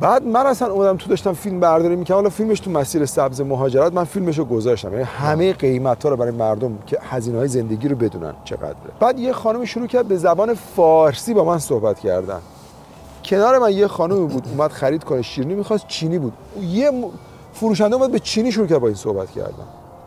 بعد 0.00 0.26
من 0.26 0.46
اصلا 0.46 0.72
اومدم 0.72 0.96
تو 0.96 1.08
داشتم 1.08 1.32
فیلم 1.32 1.60
برداری 1.60 1.96
می‌کنم 1.96 2.16
حالا 2.16 2.30
فیلمش 2.30 2.60
تو 2.60 2.70
مسیر 2.70 3.06
سبز 3.06 3.40
مهاجرت 3.40 3.92
من 3.92 4.04
فیلمش 4.04 4.38
رو 4.38 4.44
گذاشتم. 4.44 4.92
یعنی 4.92 5.04
همه 5.04 5.52
قیمت 5.52 6.02
ها 6.02 6.08
رو 6.08 6.16
برای 6.16 6.30
مردم 6.30 6.78
که 6.86 6.98
هزینه 7.02 7.38
های 7.38 7.48
زندگی 7.48 7.88
رو 7.88 7.96
بدونن 7.96 8.34
چقدره. 8.44 8.76
بعد 9.00 9.18
یه 9.18 9.32
خانم 9.32 9.64
شروع 9.64 9.86
کرد 9.86 10.08
به 10.08 10.16
زبان 10.16 10.54
فارسی 10.54 11.34
با 11.34 11.44
من 11.44 11.58
صحبت 11.58 11.98
کردن. 11.98 12.38
کنار 13.24 13.58
من 13.58 13.72
یه 13.72 13.86
خانمی 13.86 14.26
بود 14.26 14.48
اومد 14.48 14.72
خرید 14.72 15.04
کنه 15.04 15.22
شیرینی 15.22 15.54
می‌خواست 15.54 15.88
چینی 15.88 16.18
بود. 16.18 16.32
یه 16.60 16.90
فروشنده 17.52 17.96
اومد 17.96 18.12
به 18.12 18.18
چینی 18.18 18.52
شروع 18.52 18.66
کرد 18.66 18.78
با 18.78 18.86
این 18.86 18.96
صحبت 18.96 19.30
کردن. 19.30 19.66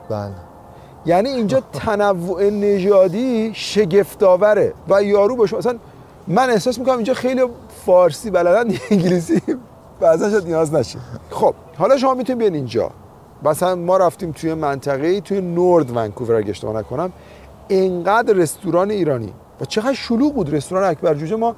بله. 0.09 0.31
یعنی 1.05 1.29
اینجا 1.29 1.61
تنوع 1.85 2.49
نژادی 2.49 3.51
شگفت‌آوره. 3.53 4.73
و 4.89 5.03
یارو 5.03 5.35
باشه 5.35 5.57
مثلا 5.57 5.77
من 6.27 6.49
احساس 6.49 6.79
می‌کنم 6.79 6.95
اینجا 6.95 7.13
خیلی 7.13 7.41
فارسی 7.85 8.29
بلدن 8.31 8.75
انگلیسی 8.91 9.41
بعضا 9.99 10.29
شاید 10.29 10.45
نیاز 10.45 10.73
نشه 10.73 10.99
خب 11.29 11.53
حالا 11.77 11.97
شما 11.97 12.13
می‌تونید 12.13 12.39
بیاین 12.39 12.55
اینجا. 12.55 12.91
مثلا 13.43 13.75
ما 13.75 13.97
رفتیم 13.97 14.31
توی 14.31 14.53
منطقه 14.53 15.21
توی 15.21 15.41
نورد 15.41 15.97
ونکوور 15.97 16.35
اگه 16.35 16.49
اشتباه 16.49 16.75
نکنم. 16.79 17.11
انقدر 17.69 18.33
رستوران 18.33 18.91
ایرانی. 18.91 19.33
و 19.61 19.65
چقدر 19.65 19.93
شلوغ 19.93 20.33
بود 20.33 20.53
رستوران 20.53 20.89
اکبر 20.89 21.13
جوجه. 21.13 21.35
ما 21.35 21.55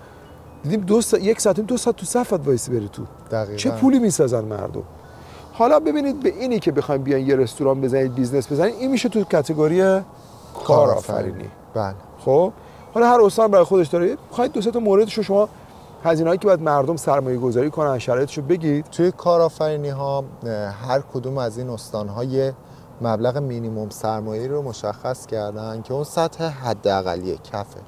دیدیم 0.63 0.81
دو 0.81 1.01
سا... 1.01 1.17
یک 1.17 1.41
ساعت 1.41 1.59
دو 1.59 1.77
ساعت 1.77 1.95
تو 1.95 2.05
صفت 2.05 2.47
وایسی 2.47 2.71
بری 2.71 2.89
تو. 2.93 3.03
دقیقاً. 3.31 3.55
چه 3.55 3.69
پولی 3.69 3.99
می‌سازن 3.99 4.43
مردم؟ 4.43 4.83
حالا 5.53 5.79
ببینید 5.79 6.19
به 6.19 6.29
اینی 6.29 6.59
که 6.59 6.71
بخوایم 6.71 7.03
بیان 7.03 7.21
یه 7.21 7.35
رستوران 7.35 7.81
بزنید 7.81 8.15
business 8.15 8.51
بزنید 8.51 8.75
این 8.79 8.91
میشه 8.91 9.09
تو 9.09 9.23
category 9.23 10.01
کارآفرینی. 10.65 11.49
بله. 11.73 11.93
خب؟ 12.25 12.51
حالا 12.93 13.09
هر 13.09 13.21
استان 13.21 13.51
برای 13.51 13.63
خودش 13.63 13.87
داره. 13.87 14.17
خواهید 14.31 14.53
دو 14.53 14.61
سه 14.61 14.71
تا 14.71 14.79
موردش 14.79 15.13
رو 15.13 15.23
شما 15.23 15.49
هزینه‌ای 16.03 16.37
که 16.37 16.47
باید 16.47 16.61
مردم 16.61 16.95
سرمایه 16.95 17.37
گذاری 17.37 17.69
کنن 17.69 17.99
رو 18.35 18.43
بگید. 18.43 18.85
توی 18.85 19.11
کارآفرینی 19.11 19.89
ها 19.89 20.23
هر 20.87 21.03
کدوم 21.13 21.37
از 21.37 21.57
این 21.57 21.69
استان 21.69 22.07
های 22.07 22.51
مبلغ 23.01 23.37
مینیموم 23.37 23.89
سرمایه 23.89 24.47
رو 24.47 24.61
مشخص 24.61 25.25
کردن 25.25 25.81
که 25.81 25.93
اون 25.93 26.03
سطح 26.03 26.43
حداقلی 26.43 27.37
کفه. 27.37 27.79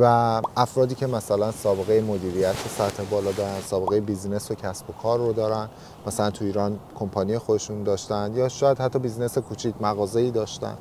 و 0.00 0.40
افرادی 0.56 0.94
که 0.94 1.06
مثلا 1.06 1.52
سابقه 1.52 2.00
مدیریت 2.00 2.54
سطح 2.78 3.02
بالا 3.10 3.32
دارن 3.32 3.60
سابقه 3.66 4.00
business 4.00 4.50
و 4.50 4.54
کسب 4.54 4.90
و 4.90 4.92
کار 5.02 5.18
رو 5.18 5.32
دارن 5.32 5.68
مثلا 6.06 6.30
تو 6.30 6.44
ایران 6.44 6.78
کمپانی 6.94 7.38
خودشون 7.38 7.82
داشتن 7.82 8.32
یا 8.34 8.48
شاید 8.48 8.78
حتی 8.78 8.98
business 8.98 9.38
کوچیک 9.38 9.74
مغازه‌ای 9.80 10.30
داشتن 10.30 10.74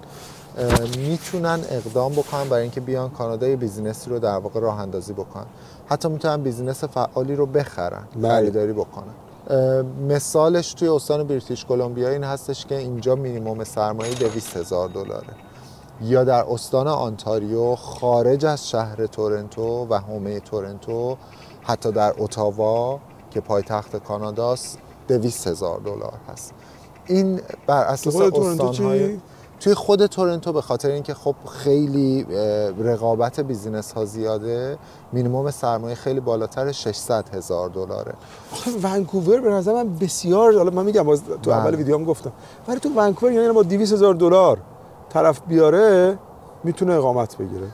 می‌تونن 0.97 1.59
اقدام 1.69 2.11
بکنن 2.11 2.49
برای 2.49 2.61
اینکه 2.61 2.81
بیان 2.81 3.09
کانادا 3.09 3.55
business 3.55 4.03
ی 4.03 4.09
رو 4.09 4.19
در 4.19 4.37
واقع 4.37 4.59
راه 4.59 4.79
اندازی 4.79 5.13
بکنن. 5.13 5.45
حتی 5.89 6.09
می‌تونن 6.09 6.43
business 6.43 6.83
فعالی 6.83 7.35
رو 7.35 7.45
بخرن 7.45 8.03
بله. 8.15 8.29
خریداری 8.29 8.73
بکنن 8.73 9.13
مثالش 10.09 10.73
توی 10.73 10.87
استان 10.87 11.23
بریتیش 11.23 11.65
کلمبیا 11.65 12.09
این 12.09 12.23
هستش 12.23 12.65
که 12.65 12.77
اینجا 12.77 13.15
مینیموم 13.15 13.63
سرمایه 13.63 14.13
200 14.13 14.57
هزار 14.57 14.89
دلاره 14.89 15.27
یا 16.01 16.23
در 16.23 16.45
استان 16.49 16.87
آنتاریو 16.87 17.75
خارج 17.75 18.45
از 18.45 18.69
شهر 18.69 19.05
تورنتو 19.05 19.87
و 19.89 19.99
حومه 19.99 20.39
تورنتو 20.39 21.17
حتی 21.63 21.91
در 21.91 22.13
اتاوا 22.17 22.99
که 23.31 23.41
پایتخت 23.41 23.95
کاناداست 23.95 24.79
200 25.07 25.47
هزار 25.47 25.79
دلار 25.79 26.13
هست 26.31 26.53
این 27.05 27.41
بر 27.67 27.83
اساس 27.83 28.15
استان‌های؟ 28.15 29.19
توی 29.59 29.73
خود 29.73 30.05
تورنتو 30.05 30.53
به 30.53 30.61
خاطر 30.61 30.89
اینکه 30.89 31.13
خب 31.13 31.35
خیلی 31.51 32.23
رقابت 32.79 33.39
بیزینس 33.39 33.91
ها 33.91 34.05
زیاده 34.05 34.77
مینیمم 35.11 35.51
سرمایه 35.51 35.95
خیلی 35.95 36.19
بالاتر 36.19 36.71
600 36.71 37.35
هزار 37.35 37.69
دلاره. 37.69 38.13
آخه 38.53 38.71
ونکوور 38.83 39.41
به 39.41 39.49
نظر 39.49 39.73
من 39.73 39.95
بسیار 39.95 40.57
حالا 40.57 40.71
من 40.71 40.85
میگم 40.85 41.03
باز 41.03 41.23
تو 41.23 41.51
بله. 41.51 41.55
اول 41.55 41.75
ویدیو 41.75 41.97
هم 41.97 42.05
گفتم 42.05 42.31
ولی 42.67 42.79
تو 42.79 42.89
ونکوور 42.89 43.31
یعنی 43.31 43.53
با 43.53 43.63
200 43.63 43.93
هزار 43.93 44.13
دلار 44.13 44.57
طرف 45.09 45.41
بیاره 45.47 46.17
می‌تونه 46.63 46.93
اقامت 46.93 47.37
بگیره. 47.37 47.67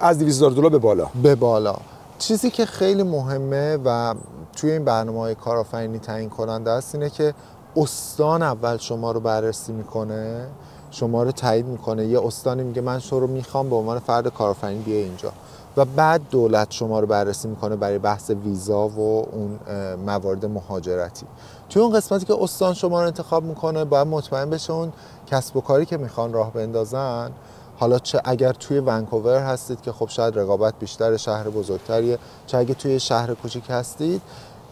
از 0.00 0.18
200 0.18 0.36
هزار 0.36 0.50
دلار 0.50 0.70
به 0.70 0.78
بالا. 0.78 1.06
به 1.22 1.34
بالا. 1.34 1.76
چیزی 2.18 2.50
که 2.50 2.66
خیلی 2.66 3.02
مهمه 3.02 3.78
و 3.84 4.14
توی 4.56 4.70
این 4.70 4.84
برنامه 4.84 5.18
های 5.18 5.34
کارآفرینی 5.34 5.98
تعیین 5.98 6.30
کننده 6.30 6.70
است 6.70 6.94
اینه 6.94 7.10
که 7.10 7.34
استان 7.76 8.42
اول 8.42 8.76
شما 8.76 9.12
رو 9.12 9.20
بررسی 9.20 9.72
می‌کنه. 9.72 10.46
شما 10.92 11.22
رو 11.22 11.32
تایید 11.32 11.66
می‌کنه. 11.66 12.06
یه 12.06 12.26
استانی 12.26 12.62
میگه 12.62 12.80
من 12.80 12.98
شما 12.98 13.18
رو 13.18 13.26
می‌خوام 13.26 13.70
به 13.70 13.76
عنوان 13.76 13.98
فرد 13.98 14.28
کارآفرین 14.28 14.82
بیا 14.82 14.96
اینجا. 14.96 15.32
و 15.76 15.84
بعد 15.84 16.20
دولت 16.30 16.70
شما 16.70 17.00
رو 17.00 17.06
بررسی 17.06 17.48
می‌کنه 17.48 17.76
برای 17.76 17.98
بحث 17.98 18.30
ویزا 18.30 18.88
و 18.88 19.26
اون 19.32 19.58
موارد 20.06 20.46
مهاجرتی. 20.46 21.26
توی 21.68 21.82
اون 21.82 21.92
قسمتی 21.92 22.26
که 22.26 22.36
استان 22.40 22.74
شما 22.74 23.00
رو 23.00 23.06
انتخاب 23.06 23.44
می‌کنه 23.44 23.84
باید 23.84 24.06
مطمئن 24.06 24.50
بشه 24.50 24.72
اون 24.72 24.92
کسب 25.26 25.56
و 25.56 25.60
کاری 25.60 25.86
که 25.86 25.96
می‌خوان 25.96 26.32
راه 26.32 26.52
بندازن. 26.52 27.30
حالا 27.78 27.98
چه 27.98 28.20
اگر 28.24 28.52
توی 28.52 28.78
ونکوور 28.78 29.38
هستید 29.38 29.80
که 29.80 29.92
خب 29.92 30.08
شاید 30.08 30.38
رقابت 30.38 30.74
بیشتر 30.78 31.16
شهر 31.16 31.48
بزرگتریه 31.48 32.18
چه 32.46 32.58
اگه 32.58 32.74
توی 32.74 33.00
شهر 33.00 33.34
کوچیک 33.34 33.64
هستید 33.70 34.22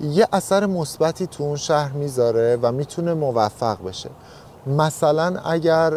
یه 0.01 0.29
اثر 0.33 0.67
مثبتی 0.67 1.27
تو 1.27 1.45
اون 1.45 1.57
شهر 1.57 1.93
می‌ذاره 1.93 2.59
و 2.63 2.73
می‌تونه 2.73 3.15
موفق 3.15 3.85
بشه. 3.85 4.11
مثلا 4.67 5.41
اگر 5.45 5.91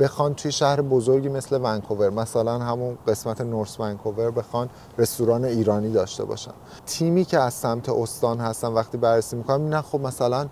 بخوان 0.00 0.34
توی 0.34 0.52
شهر 0.52 0.80
بزرگی 0.80 1.28
مثل 1.28 1.60
ونکوور 1.62 2.10
مثلا 2.10 2.58
همون 2.58 2.98
قسمت 3.08 3.40
نورس 3.40 3.80
ونکوور 3.80 4.30
بخوان 4.30 4.68
رستوران 4.98 5.44
ایرانی 5.44 5.92
داشته 5.92 6.24
باشن. 6.24 6.52
تیمی 6.86 7.24
که 7.24 7.38
از 7.38 7.54
سمت 7.54 7.88
استان 7.88 8.40
هستن 8.40 8.68
وقتی 8.68 8.98
بررسی 8.98 9.36
می‌کنن 9.36 9.68
نه 9.68 9.82
خب 9.82 10.00
مثلا 10.00 10.46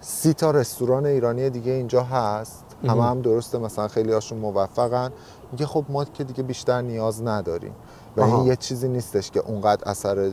سی 0.00 0.32
تا 0.32 0.50
رستوران 0.50 1.06
ایرانی 1.06 1.50
دیگه 1.50 1.72
اینجا 1.72 2.02
هست. 2.02 2.64
همه 2.84 3.04
هم 3.04 3.20
درسته 3.20 3.58
مثلا 3.58 3.88
خیلی 3.88 4.12
هاشون 4.12 4.38
موفقن. 4.38 5.12
میگه 5.52 5.66
خب 5.66 5.84
ما 5.88 6.04
که 6.04 6.24
دیگه 6.24 6.42
بیشتر 6.42 6.82
نیاز 6.82 7.22
نداریم. 7.22 7.72
و. 8.16 8.22
این 8.22 8.46
یه 8.46 8.56
چیزی 8.56 8.88
نیستش 8.88 9.30
که 9.30 9.40
اونقدر 9.40 9.90
اثر 9.90 10.32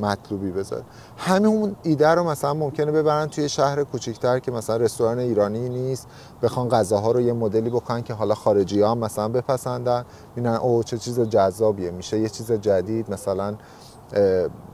مطلوبی 0.00 0.50
بذاره. 0.50 0.82
همین 1.16 1.76
ایده 1.82 2.08
رو 2.08 2.24
مثلا 2.24 2.54
ممکنه 2.54 2.92
ببرن 2.92 3.26
توی 3.26 3.48
شهر 3.48 3.84
کوچیکتر 3.84 4.38
که 4.38 4.50
مثلا 4.50 4.76
رستوران 4.76 5.18
ایرانی 5.18 5.68
نیست 5.68 6.06
بخوان 6.42 6.68
غذاها 6.68 7.10
رو 7.12 7.20
یه 7.20 7.32
مدلی 7.32 7.70
بکنن 7.70 8.02
که 8.02 8.14
حالا 8.14 8.34
خارجی 8.34 8.82
هم 8.82 8.98
مثلا 8.98 9.28
بپسندن. 9.28 10.04
ببینن 10.32 10.54
او 10.54 10.82
چه 10.82 10.98
چیز 10.98 11.20
جذابیه 11.20 11.90
میشه 11.90 12.18
یه 12.18 12.28
چیز 12.28 12.52
جدید 12.52 13.12
مثلا 13.12 13.54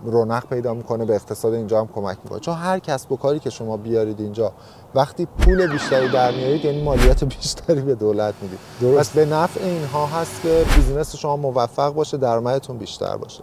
رونق 0.05 0.47
پیدا 0.47 0.75
می‌کنه 0.75 1.05
به 1.05 1.15
اقتصاد 1.15 1.55
اینجا 1.55 1.81
هم 1.81 1.89
کمک 1.95 2.19
می‌کنه. 2.25 2.41
چون 2.41 2.55
هر 2.55 2.79
کسب 2.79 3.13
و 3.13 3.17
کاری 3.17 3.39
که 3.39 3.51
شما 3.51 3.77
بیارید 3.77 4.21
اینجا 4.21 4.53
وقتی 4.95 5.27
پول 5.27 5.67
بیشتری 5.67 6.09
در 6.09 6.33
میارید 6.33 6.65
یعنی 6.65 6.83
مالیات 6.83 7.25
بیشتری 7.25 7.81
به 7.81 7.95
دولت 7.95 8.35
می‌دید. 8.43 8.59
درست. 8.81 9.11
پس 9.11 9.17
به 9.17 9.27
نفع 9.27 9.65
اینها 9.65 10.07
هست 10.07 10.43
که 10.43 10.65
بیزینس 10.77 11.17
شما 11.17 11.37
موفق 11.37 11.95
باشه 11.95 12.17
درآمدتون 12.17 12.79
بیشتر 12.79 13.17
باشه. 13.17 13.43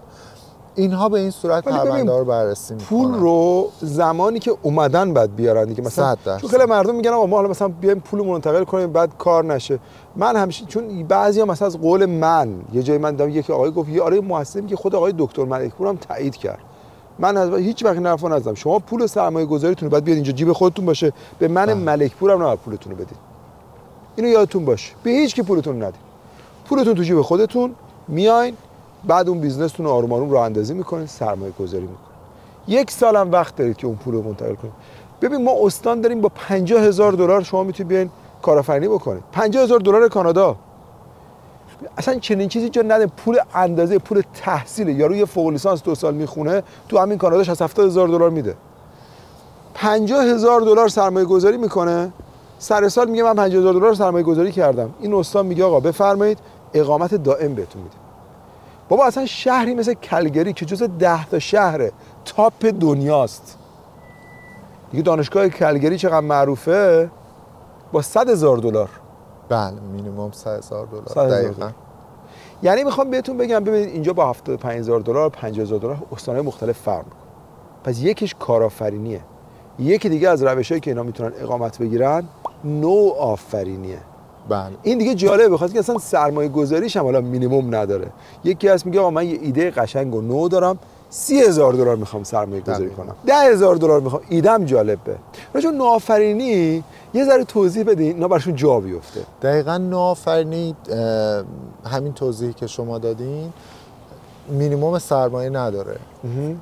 اینها 0.76 1.10
به 1.10 1.20
این 1.20 1.30
صورت 1.32 1.64
پرونده 1.64 2.18
رو 2.18 2.26
بررسی 2.26 2.74
می‌کنن. 2.74 2.88
پول 2.90 3.14
رو 3.14 3.70
زمانی 3.82 4.40
که 4.40 4.58
اومدن 4.62 5.14
بعد 5.14 5.36
بیارن 5.36 5.66
دیگه. 5.66 5.82
مثلا. 5.82 6.16
چون 6.26 6.50
خیلی 6.50 6.66
مردم 6.66 6.96
میگن 6.96 7.12
آقا 7.12 7.26
ما 7.26 7.36
حالا 7.36 7.50
مثلا 7.50 7.68
بیایم 7.68 8.00
پول 8.00 8.26
منتقل 8.26 8.64
کنیم 8.64 8.92
بعد 8.92 9.18
کار 9.18 9.46
نشه. 9.46 9.80
من 10.16 10.36
همیشه 10.36 10.66
چون 10.66 11.04
بعضیا 11.04 11.46
مثلا 11.46 11.66
از 11.66 11.78
قول 11.78 12.06
من 12.06 12.62
یه 12.74 12.84
جایی 12.84 13.00
من 13.00 13.12
دیدم 13.12 13.30
یکی 13.30 13.54
آقای 13.54 13.72
گفت 13.72 13.90
یه 13.90 14.02
آره 14.02 14.20
مؤسسه 14.20 14.62
که 14.62 14.76
خود 14.76 14.96
آقای 14.96 15.14
دکتر 15.18 15.46
ملکپور 15.46 15.88
هم 15.88 15.98
تایید 15.98 16.36
کرد. 16.36 16.60
من 17.20 17.38
از 17.38 17.54
هیچ 17.54 17.86
وقت 17.86 17.96
این 17.96 18.06
حرفو 18.06 18.30
نزدم. 18.30 18.54
شما 18.54 18.80
پول 18.80 19.08
سرمایه 19.08 19.46
گذاریتون 19.46 19.86
رو 19.88 19.92
باید 19.92 20.04
بیاد 20.04 20.16
اینجا. 20.16 20.32
جیب 20.32 20.54
خودتون 20.54 20.86
باشه. 20.86 21.14
به 21.40 21.48
من 21.48 21.66
بله. 21.66 21.74
ملکپور 21.74 22.32
هم 22.32 22.42
نباید 22.42 22.60
پولتون 22.60 22.92
رو 22.92 22.98
بدید. 22.98 23.18
اینو 24.16 24.30
یادتون 24.30 24.66
باشه. 24.66 24.94
به 25.04 25.10
هیچ 25.10 25.36
کی 25.36 25.42
پولتون 25.42 25.84
ندید. 25.84 26.02
پولتون 26.66 26.96
تو 26.96 27.04
جیب 27.04 27.22
خودتون. 27.22 27.76
میاین. 28.08 28.58
بعد 29.08 29.29
اون 29.29 29.39
بیزنستون 29.39 29.86
رو 29.86 29.91
آروم 29.91 30.13
آروم 30.13 30.32
راه 30.32 30.46
اندازی 30.46 30.74
می‌کنید 30.74 31.08
سرمایه 31.08 31.53
گذاری 31.60 31.84
می‌کنید 31.84 32.10
یک 32.68 32.91
سال 32.91 33.15
هم 33.15 33.32
وقت 33.32 33.56
دارید 33.56 33.77
که 33.77 33.88
اون 33.88 33.96
پول 33.96 34.13
رو 34.13 34.24
منتقل 34.24 34.56
کنید. 34.56 34.74
ببین 35.22 35.44
ما 35.44 35.51
استان 35.62 36.01
داریم 36.01 36.22
با 36.22 36.29
50 36.29 36.82
هزار 36.84 37.12
دلار 37.12 37.44
شما 37.44 37.63
می‌تونید 37.63 37.88
بیاین 37.88 38.10
کارآفرینی 38.41 38.88
بکنید. 38.88 39.24
50 39.32 39.63
هزار 39.63 39.79
دلار 39.79 40.08
کانادا. 40.08 40.56
اصلا 41.98 42.20
چنین 42.20 42.50
چیزی 42.50 42.70
جا 42.70 42.82
نده. 42.82 43.08
پول 43.08 43.38
اندازه 43.53 44.00
پول 44.00 44.22
تحصیل 44.34 44.88
یارو 44.88 45.15
یه 45.15 45.25
فوق 45.25 45.50
لیسانس 45.50 45.84
دو 45.84 45.96
سال 45.96 46.13
می‌خونه 46.13 46.63
تو 46.89 46.98
همین 46.98 47.18
کاناداش 47.18 47.50
از 47.50 47.62
70 47.62 47.86
هزار 47.86 48.08
دلار 48.08 48.29
میده. 48.29 48.56
50 49.74 50.25
هزار 50.25 50.62
دلار 50.62 50.88
سرمایه 50.88 51.25
گذاری 51.25 51.58
می‌کنه. 51.58 52.12
سر 52.60 52.89
سال 52.89 53.10
میگه 53.10 53.24
من 53.24 53.36
50 53.36 53.60
هزار 53.60 53.74
دلار 53.74 53.94
سرمایه 53.94 54.24
گذاری 54.24 54.51
کردم. 54.51 54.89
این 55.00 55.13
استان 55.13 55.46
میگه 55.46 55.63
آقا 55.63 55.79
بفرمایید 55.79 56.38
اقامت 56.74 57.15
دائم 57.15 57.56
بهتون 57.56 57.82
میده 57.82 58.09
بابا 58.89 59.05
اصلا 59.05 59.25
شهری 59.25 59.75
مثل 59.75 59.93
کلگری 59.93 60.53
که 60.53 60.65
جز 60.65 60.84
ده 60.84 61.25
تا 61.25 61.39
شهر 61.39 61.91
تاپ 62.25 62.65
دنیاست. 62.79 63.58
دیگه 64.91 65.03
دانشگاه 65.03 65.50
کلگری 65.50 65.98
چقدر 65.98 66.19
معروفه؟ 66.19 67.10
با 67.91 68.01
100 68.01 68.29
هزار 68.29 68.58
دلار. 68.58 68.89
بله 69.50 69.72
مینیمم 69.93 70.31
100 70.31 70.58
هزار 70.58 70.88
100 71.05 71.15
دلار 71.15 71.29
دقیقاً. 71.29 71.69
یعنی 72.63 72.84
می‌خوام 72.84 73.10
بهتون 73.10 73.38
بگم 73.38 73.60
ببینید 73.60 73.89
اینجا 73.89 74.13
با 74.13 74.29
75000 74.29 75.00
دلار 75.00 75.29
50000 75.29 75.79
دلار 75.79 75.98
استانهای 76.12 76.46
مختلف 76.46 76.77
فرق 76.79 77.03
می‌کنه. 77.05 77.19
پس 77.84 78.01
یکیش 78.01 78.36
کارآفرینیه. 78.39 79.22
یکی 79.79 80.10
دیگه 80.10 80.29
از 80.29 80.43
روشهایی 80.43 80.81
که 80.81 80.91
اینا 80.91 81.03
می‌تونن 81.03 81.31
اقامت 81.39 81.77
بگیرن 81.77 82.24
نوع 82.63 83.17
آفرینیه 83.17 84.00
بله. 84.50 84.72
این 84.84 84.98
دیگه 84.98 85.15
جالبه 85.15 85.50
بخاطر 85.50 85.74
که 85.74 85.79
اصلا 85.79 85.98
سرمایه 85.98 86.50
گذاریش 86.50 86.98
هم 86.98 87.03
حالا 87.03 87.22
مینیمم 87.22 87.75
نداره. 87.75 88.08
یکی 88.44 88.68
هست 88.68 88.86
میگه 88.86 89.00
آقا 89.00 89.10
من 89.10 89.27
یه 89.27 89.39
ایده 89.41 89.72
قشنگ 89.72 90.15
و 90.15 90.22
نو 90.22 90.48
دارم 90.48 90.79
سی 91.10 91.39
هزار 91.39 91.74
دلار 91.74 91.96
می‌خوام 91.96 92.24
سرمایه 92.24 92.62
گذاری 92.62 92.86
دقیقاً. 92.86 93.03
کنم. 93.03 93.15
ده 93.25 93.36
هزار 93.36 93.75
دلار 93.75 94.00
می‌خوام. 94.00 94.22
ایدم 94.29 94.65
جالبه. 94.65 95.15
به 95.53 95.62
نوآفرینی 95.62 96.84
یه 97.13 97.25
ذره 97.25 97.44
توضیح 97.44 97.84
بدین 97.84 98.13
اینا 98.13 98.27
براشون 98.27 98.56
جا 98.56 98.79
بیفته. 98.79 99.22
دقیقا 99.41 99.77
نوآفرینی 99.77 100.75
همین 101.86 102.13
توضیحی 102.13 102.53
که 102.53 102.68
شما 102.68 102.98
دادین 102.98 103.53
مینیمم 104.50 105.00
سرمایه 105.00 105.50
نداره. 105.50 106.00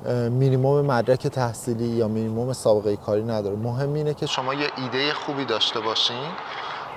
اه، 0.06 0.28
مینیمم 0.28 0.80
مدرک 0.80 1.26
تحصیلی 1.26 1.88
یا 1.88 2.08
مینیمم 2.08 2.52
سابقه 2.52 2.96
کاری 2.96 3.22
نداره. 3.22 3.56
مهم 3.56 3.94
اینه 3.94 4.14
که 4.14 4.26
شما 4.26 4.54
یه 4.54 4.60
ایده 4.76 5.12
خوبی 5.12 5.44
داشته 5.44 5.80
باشین 5.80 6.16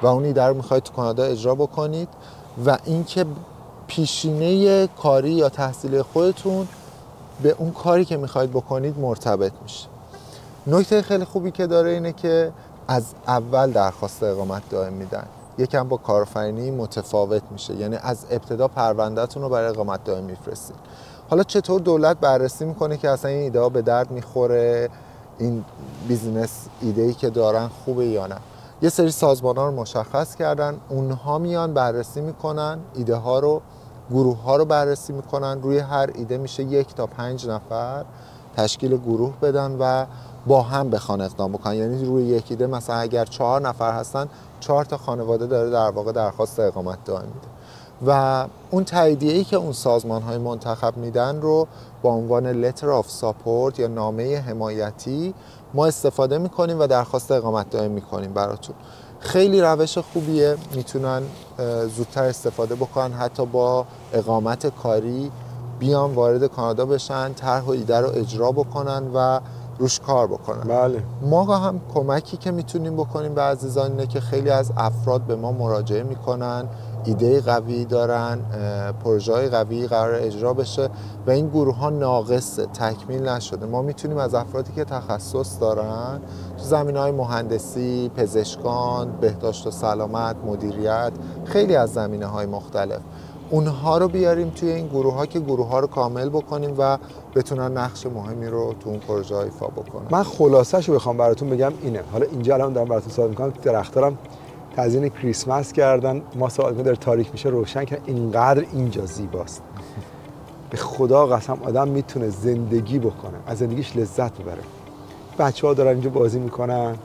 و 0.01 0.07
اون 0.07 0.25
ایده 0.25 0.43
رو 0.43 0.53
می‌خواید 0.53 0.83
تو 0.83 0.93
کانادا 0.93 1.23
اجرا 1.23 1.55
بکنید 1.55 2.07
و 2.65 2.77
اینکه 2.83 3.25
پیشینه 3.87 4.87
کاری 4.87 5.31
یا 5.31 5.49
تحصیلی 5.49 6.01
خودتون 6.01 6.67
به 7.43 7.55
اون 7.57 7.71
کاری 7.71 8.05
که 8.05 8.17
می‌خواید 8.17 8.51
بکنید 8.51 8.99
مرتبط 8.99 9.51
میشه. 9.63 9.87
نکته 10.67 11.01
خیلی 11.01 11.25
خوبی 11.25 11.51
که 11.51 11.67
داره 11.67 11.91
اینه 11.91 12.13
که 12.13 12.51
از 12.87 13.03
اول 13.27 13.71
درخواست 13.71 14.23
اقامت 14.23 14.69
دائم 14.69 14.93
میدن. 14.93 15.25
یکم 15.57 15.89
با 15.89 15.97
کارآفرینی 15.97 16.71
متفاوت 16.71 17.41
میشه. 17.51 17.75
یعنی 17.75 17.95
از 18.01 18.25
ابتدا 18.31 18.67
پروندهتون 18.67 19.43
رو 19.43 19.49
برای 19.49 19.69
اقامت 19.69 20.03
دائم 20.03 20.23
میفرستید. 20.23 20.75
حالا 21.29 21.43
چطور 21.43 21.81
دولت 21.81 22.17
بررسی 22.17 22.65
می‌کنه 22.65 22.97
که 22.97 23.09
اصلا 23.09 23.31
این 23.31 23.39
ایده 23.39 23.59
ها 23.59 23.69
به 23.69 23.81
درد 23.81 24.11
می‌خوره؟ 24.11 24.89
این 25.39 25.65
بیزینس 26.07 26.65
ایده 26.81 27.01
ای 27.01 27.13
که 27.13 27.29
دارن 27.29 27.67
خوبه 27.67 28.05
یا 28.05 28.27
نه؟ 28.27 28.37
یه 28.83 28.89
سری 28.89 29.11
سازمان 29.11 29.57
ها 29.57 29.65
رو 29.65 29.71
مشخص 29.71 30.35
کردن. 30.35 30.77
اونها 30.89 31.37
میان 31.37 31.73
بررسی 31.73 32.21
می‌کنن 32.21 32.79
ایده 32.93 33.15
ها 33.15 33.39
رو 33.39 33.61
گروه 34.11 34.41
ها 34.43 34.55
رو 34.55 34.65
بررسی 34.65 35.13
می‌کنن. 35.13 35.61
روی 35.61 35.79
هر 35.79 36.09
ایده 36.15 36.37
میشه 36.37 36.63
یک 36.63 36.95
تا 36.95 37.07
پنج 37.07 37.47
نفر 37.47 38.05
تشکیل 38.57 38.97
گروه 38.97 39.33
بدن 39.41 39.75
و 39.79 40.05
با 40.47 40.61
هم 40.61 40.89
بخوان 40.89 41.21
اقدام 41.21 41.51
بکنن. 41.51 41.75
یعنی 41.75 42.05
روی 42.05 42.23
یک 42.23 42.45
ایده 42.49 42.67
مثلا 42.67 42.95
اگر 42.95 43.25
چهار 43.25 43.61
نفر 43.61 43.91
هستن 43.91 44.27
چهار 44.59 44.85
تا 44.85 44.97
خانواده 44.97 45.47
داره 45.47 45.69
در 45.69 45.91
واقع 45.91 46.11
درخواست 46.11 46.59
اقامت 46.59 47.03
دائم 47.05 47.25
میده. 47.25 47.47
و 48.07 48.45
اون 48.71 48.83
تاییدیه 48.83 49.33
ای 49.33 49.43
که 49.43 49.57
اون 49.57 49.71
سازمان 49.71 50.21
های 50.21 50.37
منتخب 50.37 50.97
میدن 50.97 51.41
رو 51.41 51.67
با 52.01 52.09
عنوان 52.09 52.71
letter 52.71 53.03
of 53.03 53.05
support 53.21 53.79
یا 53.79 53.87
نامه 53.87 54.39
حمایتی 54.39 55.33
ما 55.73 55.85
استفاده 55.85 56.37
می‌کنیم 56.37 56.79
و 56.79 56.87
درخواست 56.87 57.31
اقامت 57.31 57.69
دائم 57.69 57.91
می‌کنیم 57.91 58.33
براتون. 58.33 58.75
خیلی 59.19 59.61
روش 59.61 59.97
خوبیه. 59.97 60.55
می‌تونن 60.75 61.21
زودتر 61.95 62.23
استفاده 62.23 62.75
بکنن. 62.75 63.13
حتی 63.13 63.45
با 63.45 63.85
اقامت 64.13 64.67
کاری 64.67 65.31
بیان 65.79 66.13
وارد 66.13 66.45
کانادا 66.45 66.85
بشن 66.85 67.33
طرح 67.33 67.63
و 67.63 67.69
ایده 67.69 67.99
رو 67.99 68.09
اجرا 68.13 68.51
بکنن 68.51 69.03
و 69.13 69.39
روش 69.79 69.99
کار 69.99 70.27
بکنن. 70.27 70.63
بله. 70.63 71.03
ما 71.21 71.57
هم 71.57 71.81
کمکی 71.93 72.37
که 72.37 72.51
می‌تونیم 72.51 72.95
بکنیم 72.95 73.33
به 73.33 73.41
عزیزان 73.41 73.91
اینه 73.91 74.07
که 74.07 74.19
خیلی 74.19 74.49
از 74.49 74.71
افراد 74.77 75.21
به 75.21 75.35
ما 75.35 75.51
مراجعه 75.51 76.03
می‌کنن. 76.03 76.67
ایده 77.05 77.41
قوی 77.41 77.85
دارن 77.85 78.39
پروژه 79.03 79.33
های 79.33 79.49
قوی 79.49 79.87
قرار 79.87 80.15
اجرا 80.15 80.53
بشه 80.53 80.89
و 81.27 81.31
این 81.31 81.49
گروه 81.49 81.75
ها 81.75 81.89
ناقصه 81.89 82.65
تکمیل 82.65 83.29
نشده. 83.29 83.65
ما 83.65 83.81
می‌تونیم 83.81 84.17
از 84.17 84.35
افرادی 84.35 84.71
که 84.73 84.83
تخصص 84.83 85.59
دارن 85.59 86.21
تو 86.57 86.63
زمین 86.63 86.97
های 86.97 87.11
مهندسی، 87.11 88.11
پزشکان، 88.15 89.11
بهداشت 89.21 89.67
و 89.67 89.71
سلامت، 89.71 90.35
مدیریت 90.45 91.11
خیلی 91.45 91.75
از 91.75 91.93
زمینه 91.93 92.25
های 92.25 92.45
مختلف. 92.45 93.01
اونها 93.49 93.97
رو 93.97 94.07
بیاریم 94.07 94.49
توی 94.49 94.69
این 94.69 94.87
گروه 94.87 95.13
ها 95.13 95.25
که 95.25 95.39
گروه 95.39 95.67
ها 95.67 95.79
رو 95.79 95.87
کامل 95.87 96.29
بکنیم 96.29 96.75
و 96.77 96.97
بتونن 97.35 97.77
نقش 97.77 98.05
مهمی 98.05 98.47
رو 98.47 98.73
تو 98.79 98.89
اون 98.89 98.99
پروژه 98.99 99.35
ایفا 99.35 99.67
بکنن. 99.67 100.05
من 100.11 100.23
خلاصش 100.23 100.89
رو 100.89 100.95
بخوام 100.95 101.17
براتون 101.17 101.49
بگم 101.49 101.73
اینه. 101.81 102.01
حالا 102.11 102.25
اینجا 102.31 102.53
الان 102.53 102.73
دارم 102.73 102.87
براتون 102.87 103.11
صحبت 103.11 103.29
می‌کنم 103.29 103.53
درختارم 103.63 104.17
تزیین 104.77 105.09
کریسمس 105.09 105.73
کردن 105.73 106.21
ما 106.35 106.49
ساعت 106.49 106.83
داره 106.83 106.95
تاریک 106.95 107.31
میشه 107.31 107.49
روشن 107.49 107.85
که 107.85 107.97
اینقدر 108.05 108.65
اینجا 108.73 109.05
زیباست. 109.05 109.61
به 110.69 110.77
خدا 110.77 111.27
قسم 111.27 111.57
آدم 111.65 111.87
می‌تونه 111.87 112.29
زندگی 112.29 112.99
بکنه 112.99 113.37
از 113.47 113.57
زندگیش 113.57 113.97
لذت 113.97 114.41
ببره 114.41 114.61
بچه 115.39 115.67
ها 115.67 115.73
دارن 115.73 115.91
اینجا 115.91 116.09
بازی 116.09 116.39
می‌کنن 116.39 116.95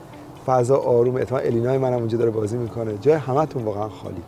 فضا 0.45 0.77
آروم 0.77 1.15
اتفاقا 1.15 1.41
الینای 1.41 1.77
منم 1.77 1.93
اونجا 1.93 2.17
داره 2.17 2.31
بازی 2.31 2.57
می‌کنه. 2.57 2.97
جای 3.01 3.13
همتون 3.13 3.63
واقعا 3.63 3.89
خالی. 3.89 4.21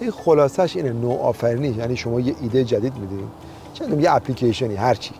این 0.00 0.10
خلاصش 0.10 0.76
اینه 0.76 0.92
نوع 0.92 1.20
آفرینی 1.20 1.68
یعنی 1.68 1.96
شما 1.96 2.20
یه 2.20 2.34
ایده 2.40 2.64
جدید 2.64 2.96
میدین. 2.96 3.28
می‌دونم، 3.80 4.00
یه 4.00 4.14
اپلیکیشنی 4.14 4.74
هر 4.74 4.94
چی. 4.94 5.14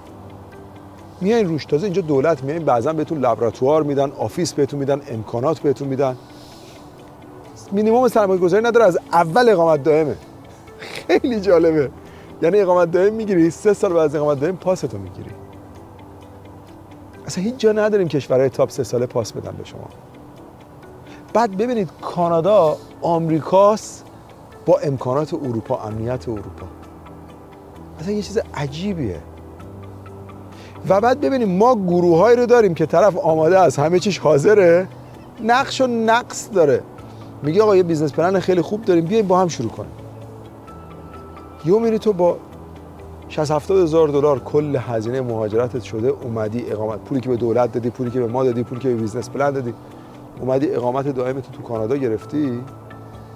میایین 1.20 1.48
روش 1.48 1.64
تازه 1.64 1.84
اینجا 1.84 2.02
دولت 2.02 2.44
میایین 2.44 2.64
بعضا 2.64 2.92
بهتون 2.92 3.18
لابراتوار 3.18 3.82
میدن 3.82 4.12
office 4.18 4.52
بهتون 4.52 4.80
میدن 4.80 5.00
امکانات 5.08 5.58
بهتون 5.58 5.88
میدن. 5.88 6.16
مینیمم 7.72 8.08
سرمایه 8.08 8.40
گذاری 8.40 8.64
نداره 8.64 8.86
از 8.86 8.98
اول 9.12 9.48
اقامت 9.48 9.82
دائمه. 9.82 10.16
خیلی 10.78 11.40
جالبه. 11.40 11.90
یعنی 12.42 12.60
اقامت 12.60 12.90
دائم 12.90 13.12
می‌گیری 13.12 13.50
سه 13.50 13.74
سال 13.74 13.92
بعد 13.92 14.02
از 14.02 14.14
اقامت 14.14 14.40
دائم 14.40 14.56
پاستو 14.56 14.98
می‌گیری. 14.98 15.30
اصلا 17.26 17.44
هیچ 17.44 17.56
جا 17.56 17.72
نداریم 17.72 18.08
کشورهای 18.08 18.48
top 18.48 18.70
سه 18.70 18.84
ساله 18.84 19.06
پاس 19.06 19.32
بدن 19.32 19.52
به 19.58 19.64
شما. 19.64 19.88
بعد 21.32 21.56
ببینید 21.56 21.90
کانادا 22.02 22.76
آمریکاست 23.02 24.04
با 24.66 24.78
امکانات 24.78 25.34
اروپا 25.34 25.76
امنیت 25.76 26.28
اروپا. 26.28 26.66
اصلا 28.00 28.12
یه 28.12 28.22
چیز 28.22 28.38
عجیبیه. 28.54 29.20
و 30.88 31.00
بعد 31.00 31.20
ببینیم 31.20 31.58
ما 31.58 31.74
گروه 31.74 32.34
رو 32.34 32.46
داریم 32.46 32.74
که 32.74 32.86
طرف 32.86 33.16
آماده 33.16 33.58
است 33.58 33.78
همه 33.78 33.98
چیش 33.98 34.18
حاضره. 34.18 34.88
نقش 35.44 35.80
و 35.80 35.86
نقص 35.86 36.48
داره. 36.52 36.82
میگه 37.42 37.62
آقا 37.62 37.76
یه 37.76 37.82
business 37.82 38.12
plan 38.12 38.40
خیلی 38.40 38.62
خوب 38.62 38.84
داریم 38.84 39.04
بیایم 39.04 39.26
با 39.26 39.40
هم 39.40 39.48
شروع 39.48 39.70
کنیم. 39.70 39.90
یه 41.64 41.78
میری 41.78 41.98
تو 41.98 42.12
با 42.12 42.36
60 43.28 43.50
70 43.50 43.78
هزار 43.82 44.08
دلار 44.08 44.38
کل 44.38 44.76
هزینه 44.76 45.20
مهاجرتت 45.20 45.82
شده 45.82 46.08
اومدی 46.08 46.72
اقامت. 46.72 46.98
پولی 46.98 47.20
که 47.20 47.28
به 47.28 47.36
دولت 47.36 47.72
دادی 47.72 47.90
پولی 47.90 48.10
که 48.10 48.20
به 48.20 48.26
ما 48.26 48.44
دادی 48.44 48.62
پولی 48.62 48.80
که 48.80 48.88
به 48.88 48.94
business 48.94 49.30
plan 49.30 49.50
دادی. 49.50 49.74
اومدی 50.40 50.70
اقامت 50.70 51.08
دائم 51.08 51.40
تو 51.40 51.62
کانادا 51.62 51.96
گرفتی 51.96 52.60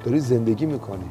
داری 0.05 0.21
زندگی 0.21 0.67
می‌کنی. 0.67 1.05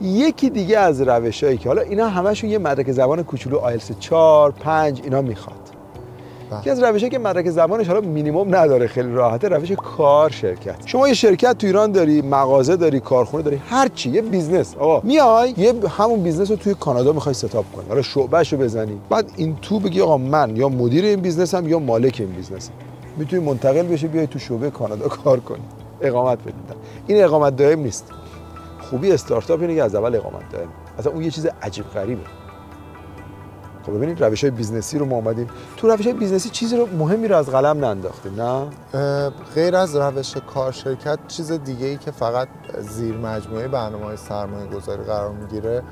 یکی 0.00 0.50
دیگه 0.50 0.78
از 0.78 1.00
روشایی 1.00 1.58
که 1.58 1.68
حالا 1.68 1.82
اینا 1.82 2.08
همشون 2.08 2.50
یه 2.50 2.58
مدرک 2.58 2.92
زبان 2.92 3.22
کوچولو 3.22 3.58
آیلتس 3.58 3.92
4 3.98 4.50
5 4.50 5.00
اینا 5.04 5.22
می‌خواد. 5.22 5.69
یکی 6.60 6.70
از 6.70 6.82
روشایی 6.82 7.10
که 7.10 7.18
مدرک 7.18 7.50
زبانش 7.50 7.86
حالا 7.86 8.00
مینیمم 8.00 8.54
نداره 8.54 8.86
خیلی 8.86 9.12
راحته 9.12 9.48
روش 9.48 9.72
کار 9.72 10.30
شرکت. 10.30 10.76
شما 10.86 11.08
یه 11.08 11.14
شرکت 11.14 11.58
تو 11.58 11.66
ایران 11.66 11.92
داری 11.92 12.22
مغازه 12.22 12.76
داری 12.76 13.00
کارخونه 13.00 13.42
داری 13.42 13.60
هر 13.70 13.88
چی 13.88 14.10
یه 14.10 14.22
business. 14.22 14.76
آقا 14.76 15.00
میای 15.04 15.54
یه 15.56 15.74
همون 15.98 16.22
business 16.22 16.50
رو 16.50 16.56
توی 16.56 16.74
کانادا 16.74 17.12
می‌خوای 17.12 17.34
setup 17.34 17.64
کنی. 17.72 17.84
حالا 17.88 18.02
شعبهشو 18.02 18.56
بزنی. 18.56 19.00
بعد 19.10 19.30
این 19.36 19.56
تو 19.62 19.80
بگی 19.80 20.00
آقا 20.00 20.18
من 20.18 20.56
یا 20.56 20.68
مدیر 20.68 21.04
این 21.04 21.20
business 21.20 21.63
م 21.63 21.68
یا 21.68 21.78
مالک 21.78 22.16
این 22.18 22.30
business 22.30 22.64
م. 22.64 22.72
می‌تونی 23.16 23.42
منتقل 23.42 23.82
بشی 23.82 24.06
بیای 24.06 24.26
تو 24.26 24.38
شعبه 24.38 24.70
کانادا 24.70 25.08
کار 25.08 25.40
کنی. 25.40 25.62
اقامت 26.00 26.38
بدید 26.38 26.54
این 27.06 27.24
اقامت 27.24 27.56
دائم 27.56 27.80
نیست. 27.80 28.12
خوبی 28.90 29.12
استارتاپ 29.12 29.60
اینه 29.60 29.74
که 29.74 29.82
از 29.82 29.94
اول 29.94 30.16
اقامت 30.16 30.52
دائم 30.52 30.68
اصلا 30.98 31.12
اون 31.12 31.22
یه 31.22 31.30
چیز 31.30 31.48
عجیب 31.62 31.84
غریبه. 31.84 32.20
خب 33.86 33.92
ببینید 33.96 34.24
روش 34.24 34.44
های 34.44 34.50
business 34.50 34.93
ی 34.93 34.98
رو 34.98 35.06
ما 35.06 35.16
اومدیم. 35.16 35.46
تو 35.76 35.88
روش 35.88 36.06
های 36.06 36.14
business 36.14 36.46
ی 36.46 36.50
چیزی 36.50 36.76
رو 36.76 36.86
مهمی 36.86 37.28
رو 37.28 37.36
از 37.36 37.46
قلم 37.46 37.84
ننداختیم 37.84 38.42
نه؟ 38.42 38.66
غیر 39.54 39.76
از 39.76 39.96
روش 39.96 40.36
کار 40.36 40.72
شرکت 40.72 41.18
چیز 41.28 41.52
دیگه 41.52 41.86
ای 41.86 41.96
که 41.96 42.10
فقط 42.10 42.48
زیر 42.78 43.16
مجموعه 43.16 43.68
برنامه 43.68 44.04
های 44.04 44.16
سرمایه 44.16 44.66
گذاری 44.66 45.02
قرار 45.02 45.32
می‌گیره 45.32 45.82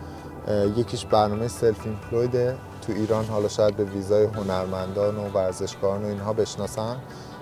یکیش 0.76 1.06
برنامه 1.06 1.48
self-employed 1.48 1.86
ه 1.86 2.56
تو 2.86 2.92
ایران 2.92 3.24
حالا 3.24 3.48
شاید 3.48 3.76
به 3.76 3.84
ویزای 3.84 4.24
هنرمندان 4.24 5.16
و 5.16 5.28
ورزشکاران 5.34 6.04
و 6.04 6.06
اینها 6.06 6.32
بشناسن 6.32 6.96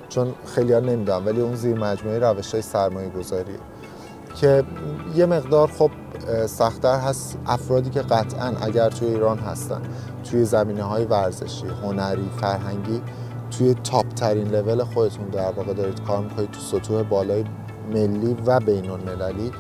چون 0.09 0.35
خیلی 0.55 0.73
ها 0.73 0.81
نمی‌دونم 0.81 1.27
ولی 1.27 1.41
اون 1.41 1.55
زیر 1.55 1.79
مجموعه 1.79 2.19
روش 2.19 2.53
های 2.53 2.63
سرمایه 2.63 3.09
گذاریه 3.09 3.59
که 4.35 4.65
یه 5.17 5.27
مقدار 5.27 5.69
خب 5.69 5.91
سختتر 6.47 6.99
هست 6.99 7.39
افرادی 7.47 7.91
که 7.91 8.01
قطعا 8.01 8.53
اگر 8.61 8.91
توی 8.91 9.09
ایران 9.09 9.39
هستن 9.39 9.81
توی 10.31 10.45
زمینه 10.45 10.83
های 10.83 11.05
ورزشی 11.05 11.67
هنری 11.83 12.31
فرهنگی 12.41 13.03
توی 13.59 13.75
تاپ 13.75 14.09
ترین 14.09 14.49
لول 14.49 14.85
خودتون 14.85 15.29
در 15.29 15.51
واقع 15.51 15.73
دارید 15.73 16.03
کار 16.03 16.23
می‌کنید 16.23 16.51
تو 16.51 16.61
سطوح 16.61 17.03
بالای 17.03 17.45
ملی 17.93 18.37
و 18.47 18.61
بین 18.61 18.91
المللی 18.91 19.53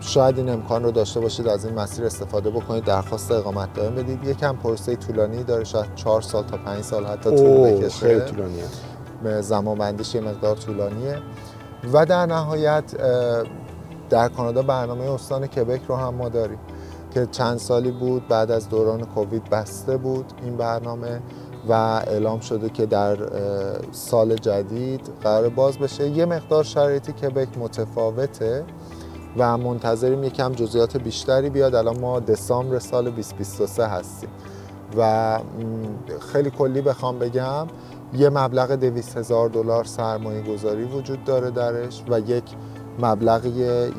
شاید 0.00 0.38
این 0.38 0.48
امکان 0.48 0.82
رو 0.82 0.90
داشته 0.90 1.20
باشید 1.20 1.48
از 1.48 1.64
این 1.64 1.74
مسیر 1.74 2.04
استفاده 2.04 2.50
بکنید 2.50 2.84
درخواست 2.84 3.32
اقامت 3.32 3.72
دائم 3.72 3.94
بدید. 3.94 4.24
یکم 4.24 4.56
پروسه 4.56 4.96
طولانی 4.96 5.44
داره 5.44 5.64
شاید 5.64 5.94
4 5.94 6.22
سال 6.22 6.44
تا 6.44 6.56
5 6.56 6.84
سال 6.84 7.06
حتی 7.06 7.30
طول 7.30 7.70
بکشه. 7.70 7.88
خیلی 7.88 8.20
طولانیه. 8.20 9.40
زمان 9.40 9.78
بندیش 9.78 10.14
یه 10.14 10.20
مقدار 10.20 10.56
طولانیه. 10.56 11.18
و 11.92 12.06
در 12.06 12.26
نهایت 12.26 12.84
در 14.10 14.28
کانادا 14.28 14.62
برنامه 14.62 15.10
استان 15.10 15.46
کبک 15.46 15.80
رو 15.88 15.96
هم 15.96 16.14
ما 16.14 16.28
داریم 16.28 16.58
که 17.14 17.26
چند 17.26 17.58
سالی 17.58 17.90
بود 17.90 18.28
بعد 18.28 18.50
از 18.50 18.68
دوران 18.68 19.04
کووید 19.04 19.50
بسته 19.50 19.96
بود 19.96 20.32
این 20.42 20.56
برنامه 20.56 21.20
و 21.68 21.72
اعلام 21.72 22.40
شده 22.40 22.68
که 22.68 22.86
در 22.86 23.16
سال 23.92 24.36
جدید 24.36 25.00
قرار 25.22 25.48
باز 25.48 25.78
بشه. 25.78 26.08
یه 26.08 26.26
مقدار 26.26 26.64
شرایطی 26.64 27.12
کبک 27.12 27.58
متفاوته 27.58 28.64
و 29.36 29.58
منتظریم 29.58 30.24
یکم 30.24 30.52
جزئیات 30.52 30.96
بیشتری 30.96 31.50
بیاد. 31.50 31.74
الان 31.74 32.00
ما 32.00 32.20
دسامبر 32.20 32.78
سال 32.78 33.10
2023 33.10 33.86
هستیم 33.86 34.30
و 34.96 35.38
خیلی 36.32 36.50
کلی 36.50 36.80
بخوام 36.80 37.18
بگم. 37.18 37.66
یه 38.14 38.28
مبلغ 38.28 38.72
200 38.72 39.16
هزار 39.16 39.48
دلار 39.48 39.84
سرمایه 39.84 40.42
گذاری 40.42 40.84
وجود 40.84 41.24
داره 41.24 41.50
درش 41.50 42.02
و 42.08 42.20
یک 42.20 42.44
مبلغ 43.02 43.46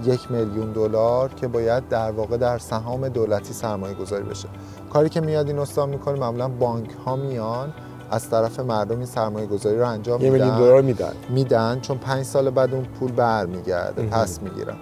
یک 0.05 0.31
میلیون 0.31 0.71
دلار 0.71 1.29
که 1.29 1.47
باید 1.47 1.87
در 1.87 2.11
واقع 2.11 2.37
در 2.37 2.57
سهام 2.57 3.09
دولتی 3.09 3.53
سرمایه 3.53 3.93
گذاری 3.93 4.23
بشه. 4.23 4.47
کاری 4.93 5.09
که 5.09 5.21
میاد 5.21 5.47
این 5.47 5.59
استان 5.59 5.89
می‌کنه 5.89 6.19
معمولا 6.19 6.47
بانک 6.47 6.89
ها 7.05 7.15
میان 7.15 7.73
از 8.11 8.29
طرف 8.29 8.59
مردم 8.59 8.97
این 8.97 9.05
سرمایه 9.05 9.47
گذاری 9.47 9.79
رو 9.79 9.87
انجام 9.87 10.21
میدن 10.21 10.33
میلیون 10.33 10.57
دلار 10.57 10.81
میدن. 10.81 11.13
میدن 11.29 11.79
چون 11.79 11.97
پنج 11.97 12.25
سال 12.25 12.49
بعد 12.49 12.73
اون 12.73 12.83
پول 12.83 13.11
برمیگرده 13.11 14.03
پس 14.03 14.41
می‌گیرن. 14.41 14.75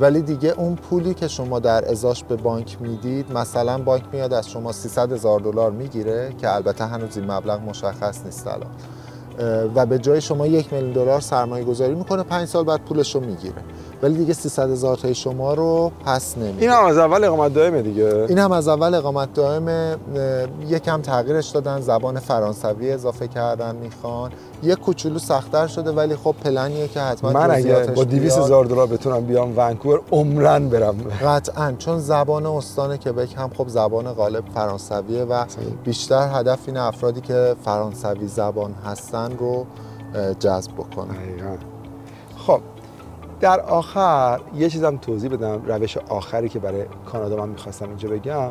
ولی 0.00 0.22
دیگه 0.22 0.54
اون 0.56 0.76
پولی 0.76 1.14
که 1.14 1.28
شما 1.28 1.58
در 1.58 1.90
ازاش 1.90 2.24
به 2.24 2.36
بانک 2.36 2.76
می‌دید 2.80 3.32
مثلا 3.32 3.78
بانک 3.78 4.04
میاد 4.12 4.32
از 4.32 4.50
شما 4.50 4.72
300 4.72 5.12
هزار 5.12 5.40
دلار 5.40 5.70
می‌گیره 5.70 6.34
که 6.38 6.54
البته 6.54 6.84
هنوز 6.84 7.16
این 7.16 7.30
مبلغ 7.30 7.60
مشخص 7.60 8.24
نیست 8.24 8.46
الان. 8.46 8.70
و 9.74 9.86
به 9.86 9.98
جای 9.98 10.20
شما 10.20 10.46
یک 10.46 10.72
میلیون 10.72 10.92
دلار 10.92 11.20
سرمایه 11.20 11.64
گذاری 11.64 11.94
می‌کنه 11.94 12.22
پنج 12.22 12.48
سال 12.48 12.64
بعد 12.64 12.80
پولش 12.80 13.14
رو 13.14 13.20
می‌گیره. 13.20 13.62
ولی 14.02 14.14
دیگه 14.14 14.32
300 14.32 14.70
هزار 14.70 14.96
تای 14.96 15.14
شما 15.14 15.54
رو 15.54 15.92
پس 16.04 16.38
نمیده 16.38 16.60
این 16.60 16.70
هم 16.70 16.84
از 16.84 16.98
اول 16.98 17.24
اقامت 17.24 17.54
دائمه 17.54 17.82
دیگه. 17.82 18.26
این 18.28 18.38
هم 18.38 18.52
از 18.52 18.68
اول 18.68 18.94
اقامت 18.94 19.34
دائم 19.34 19.96
یکم 20.68 21.02
تغییرش 21.02 21.48
دادن 21.48 21.80
زبان 21.80 22.18
فرانسوی 22.18 22.92
اضافه 22.92 23.28
کردن 23.28 23.76
می‌خوان. 23.76 24.30
یه 24.62 24.74
کوچولو 24.74 25.18
سختتر 25.18 25.66
شده 25.66 25.90
ولی 25.90 26.16
خب 26.16 26.34
پلنیه 26.44 26.88
که 26.88 27.00
حتما 27.00 27.30
من 27.32 27.50
اگه 27.50 27.86
با 27.86 28.04
200 28.04 28.38
هزار 28.38 28.64
دلار 28.64 28.86
بتونم 28.86 29.20
بیام 29.20 29.52
ونکوور 29.56 30.00
عمرن 30.12 30.68
برم. 30.68 30.96
قطعا 31.24 31.74
چون 31.78 31.98
زبان 31.98 32.46
استان 32.46 32.96
کبک 32.96 33.34
هم 33.36 33.50
خب 33.58 33.68
زبان 33.68 34.12
غالب 34.12 34.44
فرانسویه 34.54 35.24
و 35.24 35.44
بیشتر 35.84 36.28
هدف 36.32 36.58
این 36.66 36.76
افرادی 36.76 37.20
که 37.20 37.54
فرانسوی 37.64 38.26
زبان 38.26 38.74
هستن 38.84 39.36
رو 39.38 39.66
جذب 40.40 40.72
بکنه. 40.72 41.14
در 43.40 43.60
آخر 43.60 44.40
یه 44.54 44.70
چیزم 44.70 44.96
توضیح 44.96 45.30
بدم 45.30 45.62
روش 45.66 45.96
آخری 45.96 46.48
که 46.48 46.58
برای 46.58 46.84
کانادا 47.06 47.36
من 47.36 47.48
می‌خواستم 47.48 47.88
اینجا 47.88 48.08
بگم. 48.08 48.50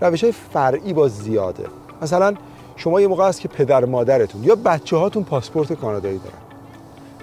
روش 0.00 0.24
های 0.24 0.32
فرعی 0.32 0.92
با 0.92 1.08
زیاده. 1.08 1.64
مثلا 2.02 2.34
شما 2.76 3.00
یه 3.00 3.06
موقع 3.06 3.28
هست 3.28 3.40
که 3.40 3.48
پدر 3.48 3.84
مادرتون 3.84 4.44
یا 4.44 4.54
بچه 4.54 4.96
هاتون 4.96 5.24
پاسپورت 5.24 5.72
کانادایی 5.72 6.18
دارن. 6.18 6.38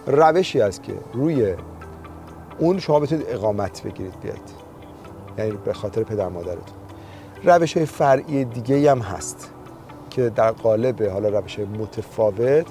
روشی 0.07 0.61
است 0.61 0.83
که 0.83 0.93
روی 1.13 1.55
اون 2.59 2.79
شما 2.79 2.99
بتونید 2.99 3.25
اقامت 3.29 3.83
بگیرید 3.83 4.19
بیاید. 4.21 4.59
یعنی 5.37 5.51
به 5.51 5.73
خاطر 5.73 6.03
پدر 6.03 6.27
مادرتون. 6.27 6.75
روش 7.43 7.77
های 7.77 7.85
فرعی 7.85 8.45
دیگه 8.45 8.91
هم 8.91 8.99
هست 8.99 9.49
که 10.09 10.29
در 10.29 10.51
قالب 10.51 11.03
حالا 11.03 11.29
روش 11.29 11.55
های 11.55 11.65
متفاوت 11.65 12.65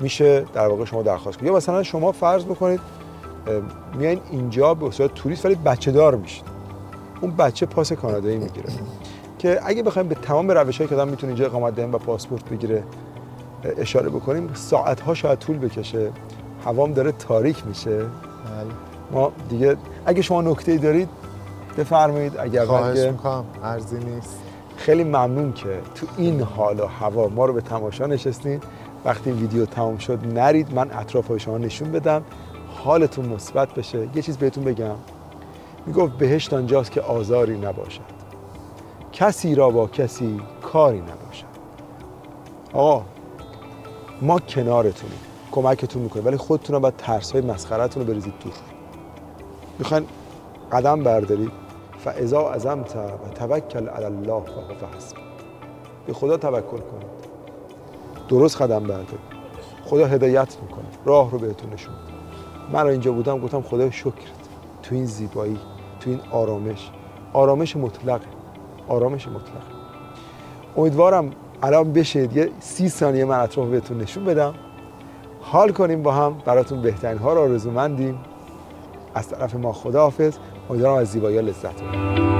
میشه 0.00 0.44
در 0.54 0.68
واقع 0.68 0.84
شما 0.84 1.02
درخواست 1.02 1.38
کنید. 1.38 1.50
یا 1.50 1.56
مثلا 1.56 1.82
شما 1.82 2.12
فرض 2.12 2.44
بکنید 2.44 2.80
میایین 3.98 4.20
اینجا 4.30 4.74
به 4.74 4.90
صورت 4.90 5.14
توریست 5.14 5.46
ولی 5.46 5.54
بچه 5.54 5.92
دار 5.92 6.14
میشید 6.16 6.44
اون 7.20 7.30
بچه 7.30 7.66
پاس 7.66 7.92
کانادایی 7.92 8.36
می‌گیره. 8.36 8.68
که 9.38 9.60
اگه 9.64 9.82
بخوایم 9.82 10.08
به 10.08 10.14
تمام 10.14 10.50
روش 10.50 10.78
که 10.78 10.94
آدم 10.94 11.08
می‌تونه 11.08 11.32
اینجا 11.32 11.46
اقامت 11.46 11.74
دهیم 11.74 11.94
و 11.94 11.98
پاسپورت 11.98 12.44
بگیره 12.44 12.84
اشاره 13.78 14.08
بکنیم 14.08 14.50
ساعت 14.54 15.00
ها 15.00 15.14
شاید 15.14 15.38
طول 15.38 15.58
بکشه. 15.58 16.10
هوام 16.64 16.92
داره 16.92 17.12
تاریک 17.12 17.66
میشه. 17.66 17.98
بله. 17.98 18.08
ما 19.12 19.32
دیگه 19.48 19.76
اگه 20.06 20.22
شما 20.22 20.42
نکته 20.42 20.72
ای 20.72 20.78
دارید 20.78 21.08
بفرمایید. 21.78 22.32
اگر 22.38 22.66
خواهش 22.66 22.98
می‌کنم. 22.98 23.44
ارزی 23.64 23.98
نیست. 23.98 24.38
خیلی 24.76 25.04
ممنون 25.04 25.52
که 25.52 25.78
تو 25.94 26.06
این 26.16 26.40
حال 26.40 26.80
و 26.80 26.86
هوا 26.86 27.28
ما 27.28 27.44
رو 27.44 27.52
به 27.52 27.60
تماشا 27.60 28.06
نشستین. 28.06 28.60
وقتی 29.04 29.30
ویدیو 29.30 29.66
تمام 29.66 29.96
شد 29.98 30.18
نرید. 30.34 30.74
من 30.74 30.90
اطراف 30.90 31.36
شما 31.36 31.58
نشون 31.58 31.92
بدم. 31.92 32.22
حالتون 32.84 33.26
مثبت 33.26 33.74
بشه 33.74 34.08
یه 34.14 34.22
چیز 34.22 34.38
بهتون 34.38 34.64
بگم. 34.64 34.94
می‌گفت 35.86 36.12
بهشت 36.12 36.52
آنجاست 36.52 36.92
که 36.92 37.00
آزاری 37.00 37.58
نباشد. 37.58 38.00
کسی 39.12 39.54
را 39.54 39.70
با 39.70 39.86
کسی 39.86 40.40
کاری 40.62 41.00
نباشد. 41.00 41.46
آقا 42.72 43.04
ما 44.22 44.38
کنارتونیم 44.38 45.18
کمکتون 45.52 46.02
می‌کنیم 46.02 46.26
ولی 46.26 46.36
خودتون 46.36 46.78
باید 46.78 46.96
ترس 46.96 47.32
های 47.32 47.40
مسخرتون 47.40 48.02
رو 48.02 48.12
بریزید 48.12 48.34
دور 48.44 48.52
می‌خواین 49.78 50.06
قدم 50.72 51.02
بردارید؟ 51.02 51.52
فاذا 51.98 52.50
عزمت 52.50 52.96
و 52.96 53.28
توکل 53.34 53.88
علی 53.88 54.04
الله 54.04 54.42
فهو 54.44 54.96
حسب 54.96 55.16
به 56.06 56.12
خدا 56.12 56.36
توکل 56.36 56.78
کنید. 56.78 57.14
درست 58.28 58.62
قدم 58.62 58.80
بردارید. 58.80 59.34
خدا 59.84 60.06
هدایت 60.06 60.56
می‌کنه. 60.62 60.84
راه 61.04 61.30
رو 61.30 61.38
بهتون 61.38 61.72
نشون 61.72 61.94
من 62.72 62.86
اینجا 62.86 63.12
بودم 63.12 63.38
گفتم 63.38 63.62
خدا 63.62 63.90
شکرت 63.90 64.14
تو 64.82 64.94
این 64.94 65.04
زیبایی 65.04 65.58
تو 66.00 66.10
این 66.10 66.20
آرامش. 66.30 66.90
آرامش 67.32 67.76
مطلق. 67.76 68.20
آرامش 68.88 69.28
مطلق. 69.28 69.62
امیدوارم 70.76 71.30
الان 71.62 71.92
بشه 71.92 72.36
یه 72.36 72.50
سی 72.60 72.88
ثانیه 72.88 73.24
من 73.24 73.40
اطراف 73.40 73.68
بهتون 73.68 73.98
نشون 73.98 74.24
بدم. 74.24 74.54
حال 75.40 75.72
کنیم 75.72 76.02
با 76.02 76.12
هم. 76.12 76.36
براتون 76.44 76.82
بهترین 76.82 77.18
ها 77.18 77.32
رو 77.32 77.40
آرزومندیم. 77.40 78.18
از 79.14 79.28
طرف 79.28 79.54
ما 79.54 79.72
خداحافظ. 79.72 80.36
امیدوارم 80.70 80.96
از 80.96 81.08
زیبایی 81.08 81.42
لذت 81.42 81.82
ببرید. 81.82 82.33